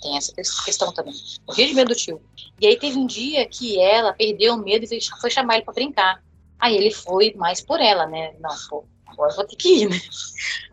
[0.00, 0.32] Tem essa
[0.64, 1.14] questão também.
[1.46, 2.20] Morria de medo do tio.
[2.60, 5.74] E aí teve um dia que ela perdeu o medo e foi chamar ele pra
[5.74, 6.22] brincar.
[6.58, 8.34] Aí ele foi mais por ela, né?
[8.40, 10.00] Não, pô, agora vou ter que ir, né?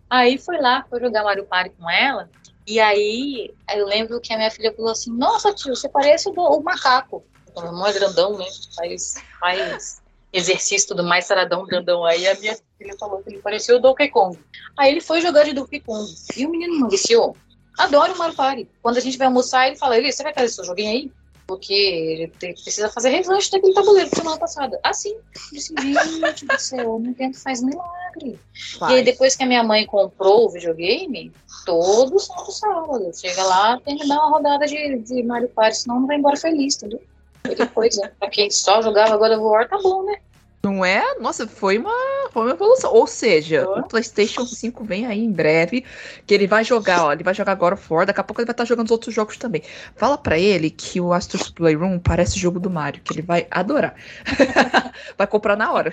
[0.09, 2.29] Aí foi lá, foi jogar Mario Party com ela.
[2.65, 6.33] E aí eu lembro que a minha filha falou assim: Nossa, tio, você parece o,
[6.33, 7.23] o macaco.
[7.55, 8.45] O meu irmão é grandão, né?
[8.75, 12.05] Faz, faz exercício tudo mais, saradão, grandão.
[12.05, 14.37] Aí a minha filha falou que ele parecia o Donkey Kong.
[14.77, 16.11] Aí ele foi jogar de Donkey Kong.
[16.35, 17.35] E o menino não viciou.
[17.77, 18.69] Adoro o Mario Party.
[18.81, 21.11] Quando a gente vai almoçar, ele fala: Ele, você vai fazer seu joguinho aí?
[21.45, 24.79] Porque ele precisa fazer revanche daquele tabuleiro da semana passada.
[24.83, 25.15] Assim,
[25.51, 28.39] disse, gente do céu, o Nintendo faz milagre.
[28.77, 28.91] Faz.
[28.91, 31.31] E aí, depois que a minha mãe comprou o videogame,
[31.65, 35.99] todo santo sábado, chega lá, tem que dar uma rodada de, de Mario Party, senão
[35.99, 37.01] não vai embora feliz, entendeu?
[37.45, 40.17] Né, pra quem só jogava God of War, tá bom, né?
[40.65, 41.15] Não é?
[41.19, 41.91] Nossa, foi uma,
[42.31, 42.93] foi uma evolução.
[42.93, 43.79] Ou seja, oh.
[43.79, 45.83] o PlayStation 5 vem aí em breve,
[46.25, 48.53] que ele vai jogar, ó, ele vai jogar of War, daqui a pouco ele vai
[48.53, 49.61] estar jogando os outros jogos também.
[49.97, 53.93] Fala para ele que o Astro's Playroom parece jogo do Mario, que ele vai adorar.
[55.17, 55.91] vai comprar na hora.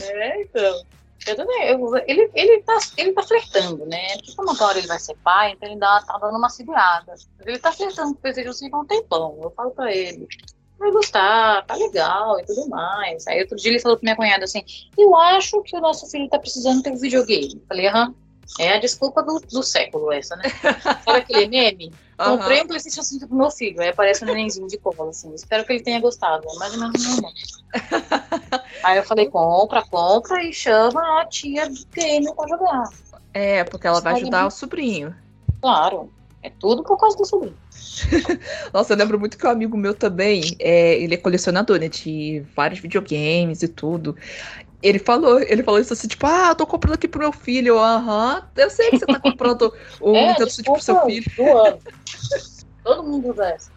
[0.00, 0.84] É, então.
[1.26, 4.16] Eu também, eu, ele, ele, tá, ele tá flertando, né?
[4.16, 7.14] Porque como agora ele vai ser pai, então ele dá, tá dando uma segurada.
[7.46, 9.38] Ele tá flertando com o PlayStation 5 há um tempão.
[9.42, 10.28] Eu falo pra ele,
[10.78, 13.26] vai gostar, tá legal e tudo mais.
[13.26, 14.62] Aí outro dia ele falou pra minha cunhada assim:
[14.96, 17.62] Eu acho que o nosso filho tá precisando ter um videogame.
[17.68, 18.14] Falei, aham.
[18.58, 20.44] É a desculpa do, do século essa, né?
[21.02, 21.92] Sabe aquele meme?
[22.20, 22.38] Uhum.
[22.38, 25.34] Comprei um Playstation 5 pro meu filho, aí aparece um nenenzinho de colo, assim.
[25.34, 26.46] Espero que ele tenha gostado.
[26.48, 27.32] É mais ou menos normal.
[28.84, 32.84] aí eu falei, compra, compra e chama a tia do game pra jogar.
[33.32, 35.14] É, porque ela vai ajudar o sobrinho.
[35.60, 36.12] Claro.
[36.42, 37.56] É tudo por causa do sobrinho.
[38.72, 42.44] Nossa, eu lembro muito que um amigo meu também, é, ele é colecionador, né, de
[42.56, 44.16] vários videogames e tudo.
[44.82, 47.78] Ele falou, ele falou isso assim, tipo, ah, eu tô comprando aqui pro meu filho.
[47.78, 51.24] Aham, eu sei que você tá comprando o É, Nintendo Switch pro seu filho.
[52.82, 53.70] Todo mundo usa essa.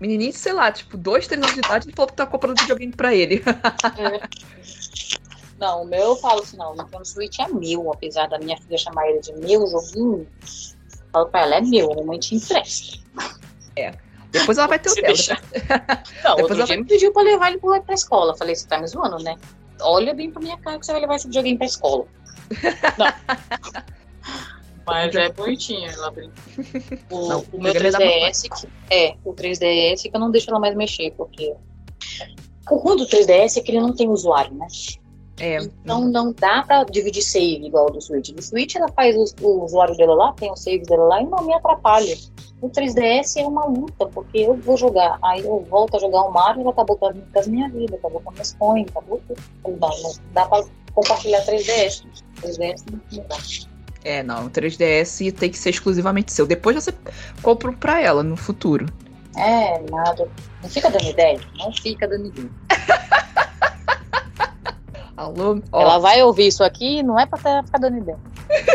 [0.00, 2.92] Menininho, sei lá, tipo, dois, três anos de idade, ele falou que tá comprando videogame
[2.92, 3.44] pra ele.
[5.56, 8.56] Não, o meu eu falo assim, não, o Nintendo Switch é meu, apesar da minha
[8.56, 10.26] filha chamar ele de meu joguinho.
[11.14, 12.98] Falo pra ela, é meu, a mamãe te empresta.
[14.32, 15.14] Depois ela vai ter o dela.
[16.24, 18.36] Não, Depois ela dia me pediu pra levar ele pra pra escola.
[18.36, 19.36] Falei, você tá me zoando, né?
[19.80, 22.04] Olha bem pra minha cara que você vai levar esse videogame pra escola.
[22.98, 23.06] Não.
[24.84, 26.34] Mas é bonitinho, ela brinca.
[27.10, 28.32] O, Não, o meu videogame da mamãe.
[28.32, 31.54] 3DS, que, é, o 3DS que eu não deixo ela mais mexer, porque
[32.68, 34.66] o ruim do 3DS é que ele não tem usuário, né?
[35.38, 38.30] É, Então não dá pra dividir save igual do Switch.
[38.30, 41.26] Do Switch ela faz o, o usuário dela lá, tem o save dela lá e
[41.26, 42.16] não me atrapalha.
[42.60, 46.32] O 3DS é uma luta, porque eu vou jogar, aí eu volto a jogar o
[46.32, 49.40] Mario, ela acabou com as, minhas vidas, acabou com as minhas coins, acabou tudo.
[49.78, 50.64] Não, não dá pra
[50.94, 52.04] compartilhar 3DS.
[52.40, 53.36] 3DS não dá.
[54.04, 56.46] é, não, o 3DS tem que ser exclusivamente seu.
[56.46, 56.94] Depois você
[57.42, 58.86] compra pra ela no futuro.
[59.36, 60.28] É, nada.
[60.62, 61.40] Não fica dando ideia?
[61.58, 62.50] Não fica dando ideia.
[65.16, 65.60] Alô?
[65.70, 68.18] Ó, Ela vai ouvir isso aqui, não é pra ter- ficar dando ideia.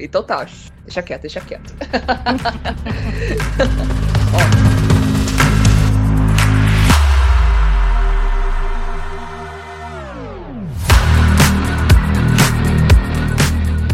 [0.00, 0.44] Então tá,
[0.84, 1.72] deixa quieto, deixa quieto.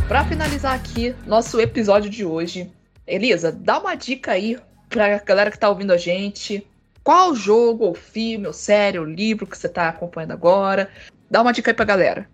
[0.08, 2.70] Pra finalizar aqui nosso episódio de hoje,
[3.06, 4.58] Elisa, dá uma dica aí
[4.88, 6.66] pra galera que tá ouvindo a gente.
[7.04, 10.88] Qual jogo, ou filme, ou série, ou livro que você tá acompanhando agora?
[11.28, 12.28] Dá uma dica aí pra galera.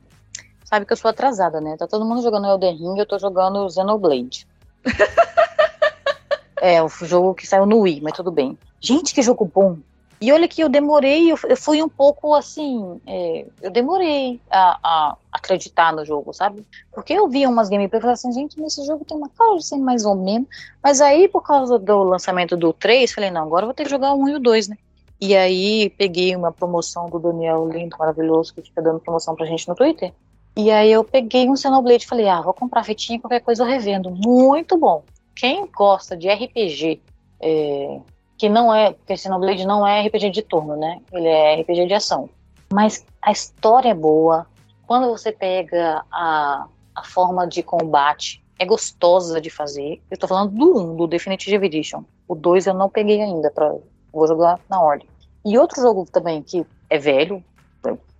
[0.65, 1.77] Sabe que eu sou atrasada, né?
[1.79, 4.47] Tá todo mundo jogando Elden Ring, eu tô jogando Xenoblade.
[6.61, 8.59] é, o jogo que saiu no Wii, mas tudo bem.
[8.79, 9.79] Gente, que jogo bom!
[10.21, 15.17] E olha que eu demorei, eu, fui um pouco assim, é, eu demorei a, a
[15.33, 16.67] acreditar no jogo, sabe?
[16.93, 19.65] Porque eu via umas gameplays e falava assim, gente, nesse jogo tem uma cara de
[19.65, 20.49] ser mais ou menos.
[20.83, 23.91] Mas aí, por causa do lançamento do 3, falei, não, agora eu vou ter que
[23.91, 24.77] jogar o 1 e o 2, né?
[25.21, 29.69] E aí peguei uma promoção do Daniel lindo, maravilhoso, que fica dando promoção pra gente
[29.69, 30.13] no Twitter.
[30.57, 33.67] E aí eu peguei um Xenoblade e falei, ah, vou comprar fitinha, qualquer coisa eu
[33.67, 34.11] revendo.
[34.11, 35.05] Muito bom.
[35.37, 37.01] Quem gosta de RPG,
[37.41, 38.01] é,
[38.39, 41.01] que não é, porque Xenoblade não é RPG de turno, né?
[41.13, 42.31] Ele é RPG de ação.
[42.73, 44.47] Mas a história é boa.
[44.87, 50.01] Quando você pega a, a forma de combate, é gostosa de fazer.
[50.11, 52.05] Eu tô falando do 1, do Definitive Edition.
[52.29, 53.75] O 2 eu não peguei ainda, pra,
[54.13, 55.09] vou jogar na ordem.
[55.45, 57.43] E outro jogo também que é velho,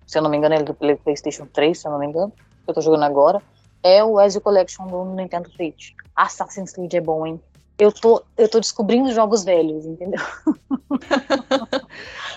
[0.05, 2.07] se eu não me engano, ele é do Play- PlayStation 3, se eu não me
[2.07, 3.41] engano, que eu tô jogando agora,
[3.83, 5.91] é o Ezio Collection do Nintendo Switch.
[6.15, 7.39] Assassin's Creed é bom, hein?
[7.79, 10.19] Eu tô, eu tô descobrindo jogos velhos, entendeu?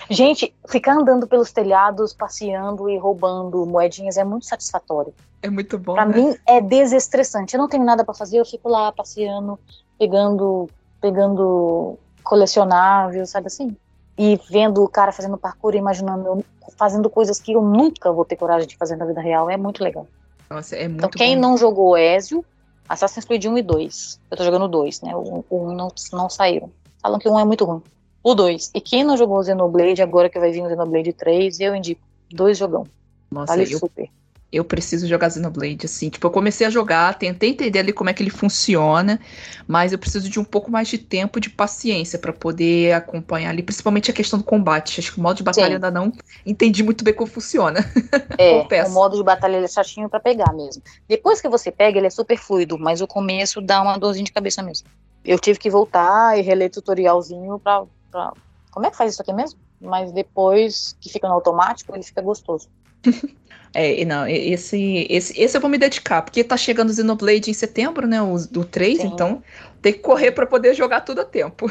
[0.09, 5.13] Gente, ficar andando pelos telhados, passeando e roubando moedinhas é muito satisfatório.
[5.41, 6.15] É muito bom, Pra né?
[6.15, 7.55] mim é desestressante.
[7.55, 9.59] Eu não tenho nada pra fazer, eu fico lá passeando,
[9.99, 10.69] pegando,
[11.01, 13.75] pegando colecionáveis, sabe assim?
[14.17, 16.45] E vendo o cara fazendo parkour, e imaginando
[16.77, 19.49] fazendo coisas que eu nunca vou ter coragem de fazer na vida real.
[19.49, 20.07] É muito legal.
[20.49, 21.41] Nossa, é muito Então, quem bom.
[21.41, 22.45] não jogou Ezio,
[22.87, 24.19] Assassin's Creed 1 e 2.
[24.31, 25.15] Eu tô jogando o 2, né?
[25.15, 26.69] O, o 1 não, não saíram.
[27.01, 27.81] Falam que o 1 é muito ruim.
[28.23, 28.71] O 2.
[28.73, 32.01] E quem não jogou o Xenoblade, agora que vai vir o Xenoblade 3, eu indico.
[32.31, 32.87] Dois jogão.
[33.31, 34.09] Nossa, Vale eu, super.
[34.53, 36.09] Eu preciso jogar Xenoblade, assim.
[36.09, 39.19] Tipo, eu comecei a jogar, tentei entender ali como é que ele funciona,
[39.67, 43.63] mas eu preciso de um pouco mais de tempo, de paciência pra poder acompanhar ali,
[43.63, 44.99] principalmente a questão do combate.
[44.99, 45.73] Acho que o modo de batalha Sim.
[45.73, 46.13] ainda não
[46.45, 47.79] entendi muito bem como funciona.
[48.37, 48.89] É, Confesso.
[48.89, 50.81] o modo de batalha é chatinho pra pegar mesmo.
[51.07, 54.31] Depois que você pega, ele é super fluido, mas o começo dá uma dorzinha de
[54.31, 54.87] cabeça mesmo.
[55.23, 58.33] Eu tive que voltar e reler tutorialzinho pra, pra...
[58.71, 59.59] Como é que faz isso aqui mesmo?
[59.79, 62.67] Mas depois que fica no automático, ele fica gostoso.
[63.73, 67.53] É, não, esse, esse, esse eu vou me dedicar, porque tá chegando o Xenoblade em
[67.53, 68.21] setembro, né?
[68.21, 69.07] O do 3, Sim.
[69.07, 69.41] então
[69.81, 71.65] tem que correr pra poder jogar tudo a tempo.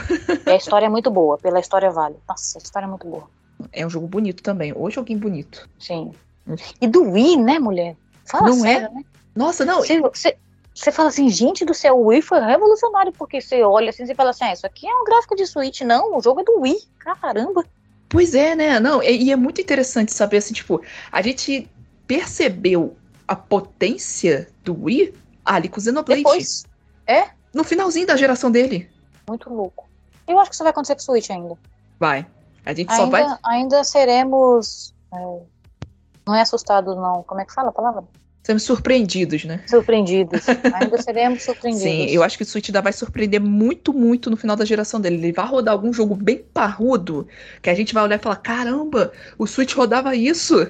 [0.45, 2.17] E a história é muito boa, pela história vale.
[2.29, 3.29] Nossa, a história é muito boa.
[3.73, 4.73] É um jogo bonito também.
[4.75, 5.69] Ou joguinho bonito.
[5.79, 6.13] Sim.
[6.81, 7.97] E do Wii, né, mulher?
[8.25, 8.81] Fala Não é?
[8.81, 9.05] sério, né?
[9.35, 13.91] Nossa, não, você fala assim, gente do céu, o Wii foi revolucionário, porque você olha
[13.91, 16.41] assim e fala assim, ah, isso aqui é um gráfico de Switch, não, o jogo
[16.41, 16.79] é do Wii.
[16.99, 17.65] Caramba.
[18.09, 18.81] Pois é, né?
[18.81, 21.69] Não, e, e é muito interessante saber assim, tipo, a gente
[22.13, 22.95] percebeu
[23.27, 26.23] a potência do Wii ali com o Xenoblade.
[26.23, 26.67] Depois,
[27.55, 28.91] No finalzinho da geração dele.
[29.27, 29.89] muito louco.
[30.29, 31.57] Eu acho que isso vai acontecer com o Switch ainda.
[31.99, 32.27] Vai.
[32.67, 33.23] A gente só vai.
[33.23, 34.95] Ainda, ainda seremos.
[35.13, 35.17] é,
[36.27, 37.23] não é assustado, não.
[37.23, 38.05] Como é que fala a palavra?
[38.43, 39.63] Seremos surpreendidos, né?
[39.67, 40.47] Surpreendidos.
[40.75, 41.83] Ainda seremos surpreendidos.
[41.85, 45.01] Sim, eu acho que o Switch ainda vai surpreender muito, muito no final da geração
[45.01, 45.15] dele.
[45.17, 47.29] Ele vai rodar algum jogo bem parrudo,
[47.63, 50.61] que a gente vai olhar e falar: caramba, o Switch rodava isso.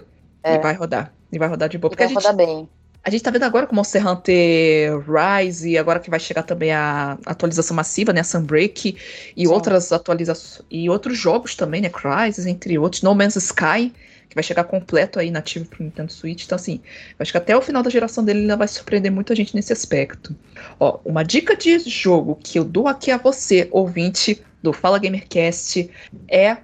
[0.42, 0.56] É.
[0.56, 1.14] E vai rodar.
[1.32, 1.90] E vai rodar de boa.
[1.90, 2.68] Porque vai a gente, rodar bem.
[3.02, 6.42] A gente tá vendo agora com o Monster Hunter Rise, e agora que vai chegar
[6.42, 8.20] também a atualização massiva, né?
[8.20, 8.96] A Sunbreak,
[9.36, 9.52] e Sim.
[9.52, 10.64] outras atualizações.
[10.70, 11.88] E outros jogos também, né?
[11.88, 13.02] Crysis, entre outros.
[13.02, 13.92] No Man's Sky
[14.32, 16.44] que vai chegar completo aí nativo pro Nintendo Switch.
[16.46, 16.80] Então, assim,
[17.18, 20.34] acho que até o final da geração dele ainda vai surpreender muita gente nesse aspecto.
[20.80, 25.90] Ó, uma dica de jogo que eu dou aqui a você, ouvinte do Fala Gamercast,
[26.26, 26.56] é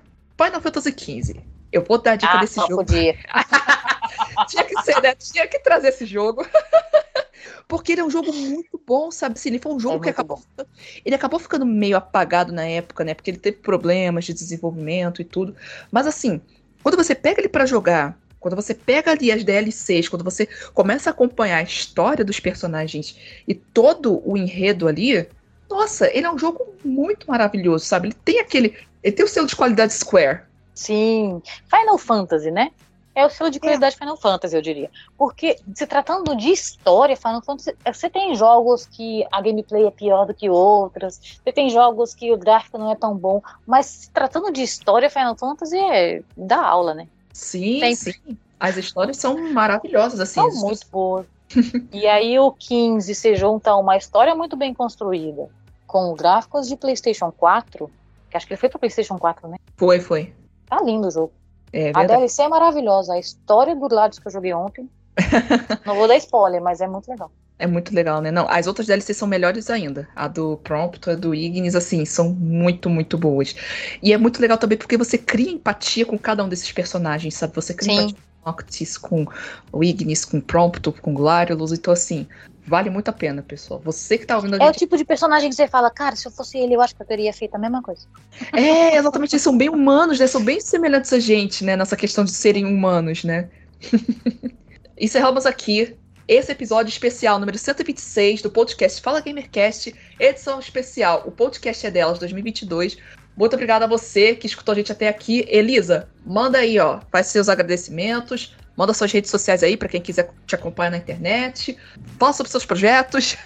[0.42, 1.40] Final Fantasy XV.
[1.72, 2.76] Eu vou dar a dica ah, desse jogo.
[2.76, 3.16] Podia.
[4.48, 5.14] Tinha que ser, né?
[5.14, 6.46] Tinha que trazer esse jogo.
[7.66, 9.34] Porque ele é um jogo muito bom, sabe?
[9.34, 10.42] Assim, ele foi um jogo é que acabou.
[10.56, 10.64] Bom.
[11.04, 13.14] Ele acabou ficando meio apagado na época, né?
[13.14, 15.54] Porque ele teve problemas de desenvolvimento e tudo.
[15.90, 16.40] Mas assim,
[16.82, 21.10] quando você pega ele para jogar, quando você pega ali as DLCs, quando você começa
[21.10, 25.28] a acompanhar a história dos personagens e todo o enredo ali,
[25.68, 28.08] nossa, ele é um jogo muito maravilhoso, sabe?
[28.08, 28.74] Ele tem aquele.
[29.02, 30.40] Ele tem o selo de qualidade Square.
[30.78, 31.42] Sim.
[31.68, 32.70] Final Fantasy, né?
[33.12, 33.98] É o selo de qualidade é.
[33.98, 34.88] Final Fantasy, eu diria.
[35.16, 40.24] Porque, se tratando de história, Final Fantasy, você tem jogos que a gameplay é pior
[40.24, 44.10] do que outras, você tem jogos que o gráfico não é tão bom, mas se
[44.12, 47.08] tratando de história, Final Fantasy é da aula, né?
[47.32, 48.20] Sim, Sempre.
[48.24, 48.38] sim.
[48.60, 50.34] As histórias são maravilhosas, assim.
[50.34, 51.26] São muito boas.
[51.92, 55.48] e aí o 15 se junta uma história muito bem construída
[55.88, 57.90] com gráficos de PlayStation 4,
[58.30, 59.56] que acho que ele foi para PlayStation 4, né?
[59.76, 60.32] Foi, foi.
[60.68, 61.32] Tá lindo o jogo.
[61.72, 63.14] É a DLC é maravilhosa.
[63.14, 64.88] A história do Lades que eu joguei ontem.
[65.84, 67.30] não vou dar spoiler, mas é muito legal.
[67.58, 68.30] É muito legal, né?
[68.30, 70.08] Não, as outras DLCs são melhores ainda.
[70.14, 73.54] A do Prompt, a do Ignis, assim, são muito, muito boas.
[74.00, 77.54] E é muito legal também porque você cria empatia com cada um desses personagens, sabe?
[77.56, 78.02] Você cria Sim.
[78.02, 79.26] empatia com o Noctis, com
[79.72, 81.72] o Ignis, com o Prompt, com o Glariolus.
[81.72, 82.28] Então, assim,
[82.68, 83.80] vale muito a pena, pessoal.
[83.84, 86.26] Você que tá ouvindo a É o tipo de personagem que você fala, cara, se
[86.26, 88.06] eu fosse ele, eu acho que eu teria feito a mesma coisa.
[88.52, 89.34] É, exatamente.
[89.34, 90.26] Eles são bem humanos, né?
[90.26, 91.76] São bem semelhantes a gente, né?
[91.76, 93.48] Nessa questão de serem humanos, né?
[94.98, 95.96] Encerramos aqui
[96.26, 101.22] esse episódio especial número 126 do podcast Fala Gamercast, edição especial.
[101.26, 102.98] O podcast é delas 2022.
[103.38, 105.46] Muito obrigada a você que escutou a gente até aqui.
[105.48, 110.28] Elisa, manda aí, ó, faz seus agradecimentos, manda suas redes sociais aí para quem quiser
[110.44, 111.78] te acompanhar na internet.
[112.18, 113.36] Fala sobre seus projetos.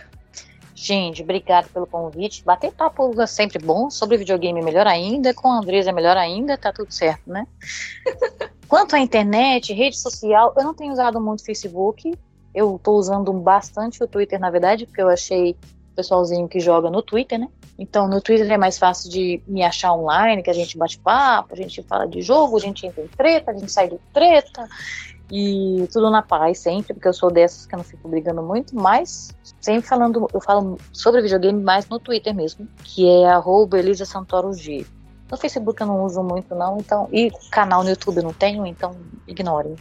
[0.74, 2.42] Gente, obrigado pelo convite.
[2.42, 6.56] Bater papo é sempre bom, sobre videogame melhor ainda, com a Andresa é melhor ainda,
[6.56, 7.46] tá tudo certo, né?
[8.66, 12.14] Quanto à internet, rede social, eu não tenho usado muito Facebook,
[12.54, 16.88] eu tô usando bastante o Twitter, na verdade, porque eu achei o pessoalzinho que joga
[16.88, 17.48] no Twitter, né?
[17.82, 21.52] Então, no Twitter é mais fácil de me achar online, que a gente bate papo,
[21.52, 24.68] a gente fala de jogo, a gente entra em treta, a gente sai de treta,
[25.30, 28.76] e tudo na paz sempre, porque eu sou dessas que eu não fico brigando muito,
[28.76, 34.04] mas sempre falando, eu falo sobre videogame mais no Twitter mesmo, que é arroba Elisa
[34.04, 34.86] Santoro G.
[35.28, 38.64] No Facebook eu não uso muito não, então, e canal no YouTube eu não tenho,
[38.64, 38.94] então
[39.26, 39.74] ignorem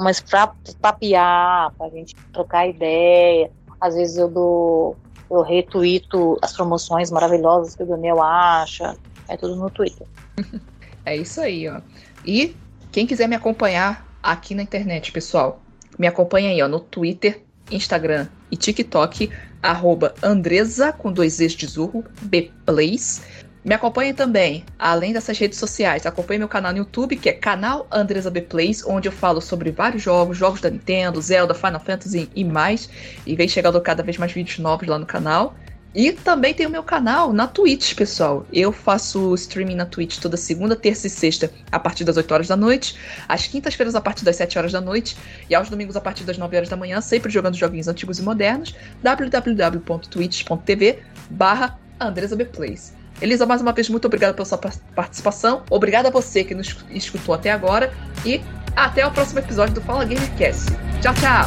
[0.00, 3.50] mas pra papear, pra gente trocar ideia.
[3.78, 4.96] Às vezes eu dou,
[5.30, 8.96] eu retuito as promoções maravilhosas que o Daniel acha.
[9.28, 10.06] É tudo no Twitter.
[11.02, 11.80] É isso aí, ó.
[12.26, 12.54] E
[12.92, 15.62] quem quiser me acompanhar aqui na internet, pessoal,
[15.98, 19.30] me acompanha aí, ó, no Twitter, Instagram e TikTok,
[19.62, 23.22] arroba Andresa, com dois Z's de Zurro, Bplays.
[23.62, 27.86] Me acompanhe também, além dessas redes sociais, acompanhe meu canal no YouTube, que é canal
[27.90, 32.30] Andresa B Plays, onde eu falo sobre vários jogos, jogos da Nintendo, Zelda, Final Fantasy
[32.34, 32.88] e mais.
[33.26, 35.54] E vem chegando cada vez mais vídeos novos lá no canal.
[35.94, 38.46] E também tem o meu canal na Twitch, pessoal.
[38.50, 42.48] Eu faço streaming na Twitch toda segunda, terça e sexta a partir das 8 horas
[42.48, 42.96] da noite,
[43.28, 45.18] às quintas-feiras a partir das 7 horas da noite
[45.50, 48.22] e aos domingos a partir das 9 horas da manhã, sempre jogando joguinhos antigos e
[48.22, 48.74] modernos.
[49.02, 50.98] www.twitch.tv
[51.28, 52.99] barra Andresa B Plays.
[53.20, 54.58] Elisa, mais uma vez, muito obrigada pela sua
[54.94, 55.62] participação.
[55.70, 57.92] Obrigada a você que nos escutou até agora.
[58.24, 58.40] E
[58.74, 60.66] até o próximo episódio do Fala Gamecast.
[61.02, 61.44] Tchau, tchau.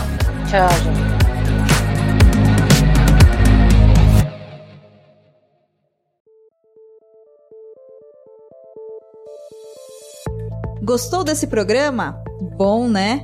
[0.49, 1.13] Tchau, gente.
[10.83, 12.21] Gostou desse programa?
[12.57, 13.23] Bom, né?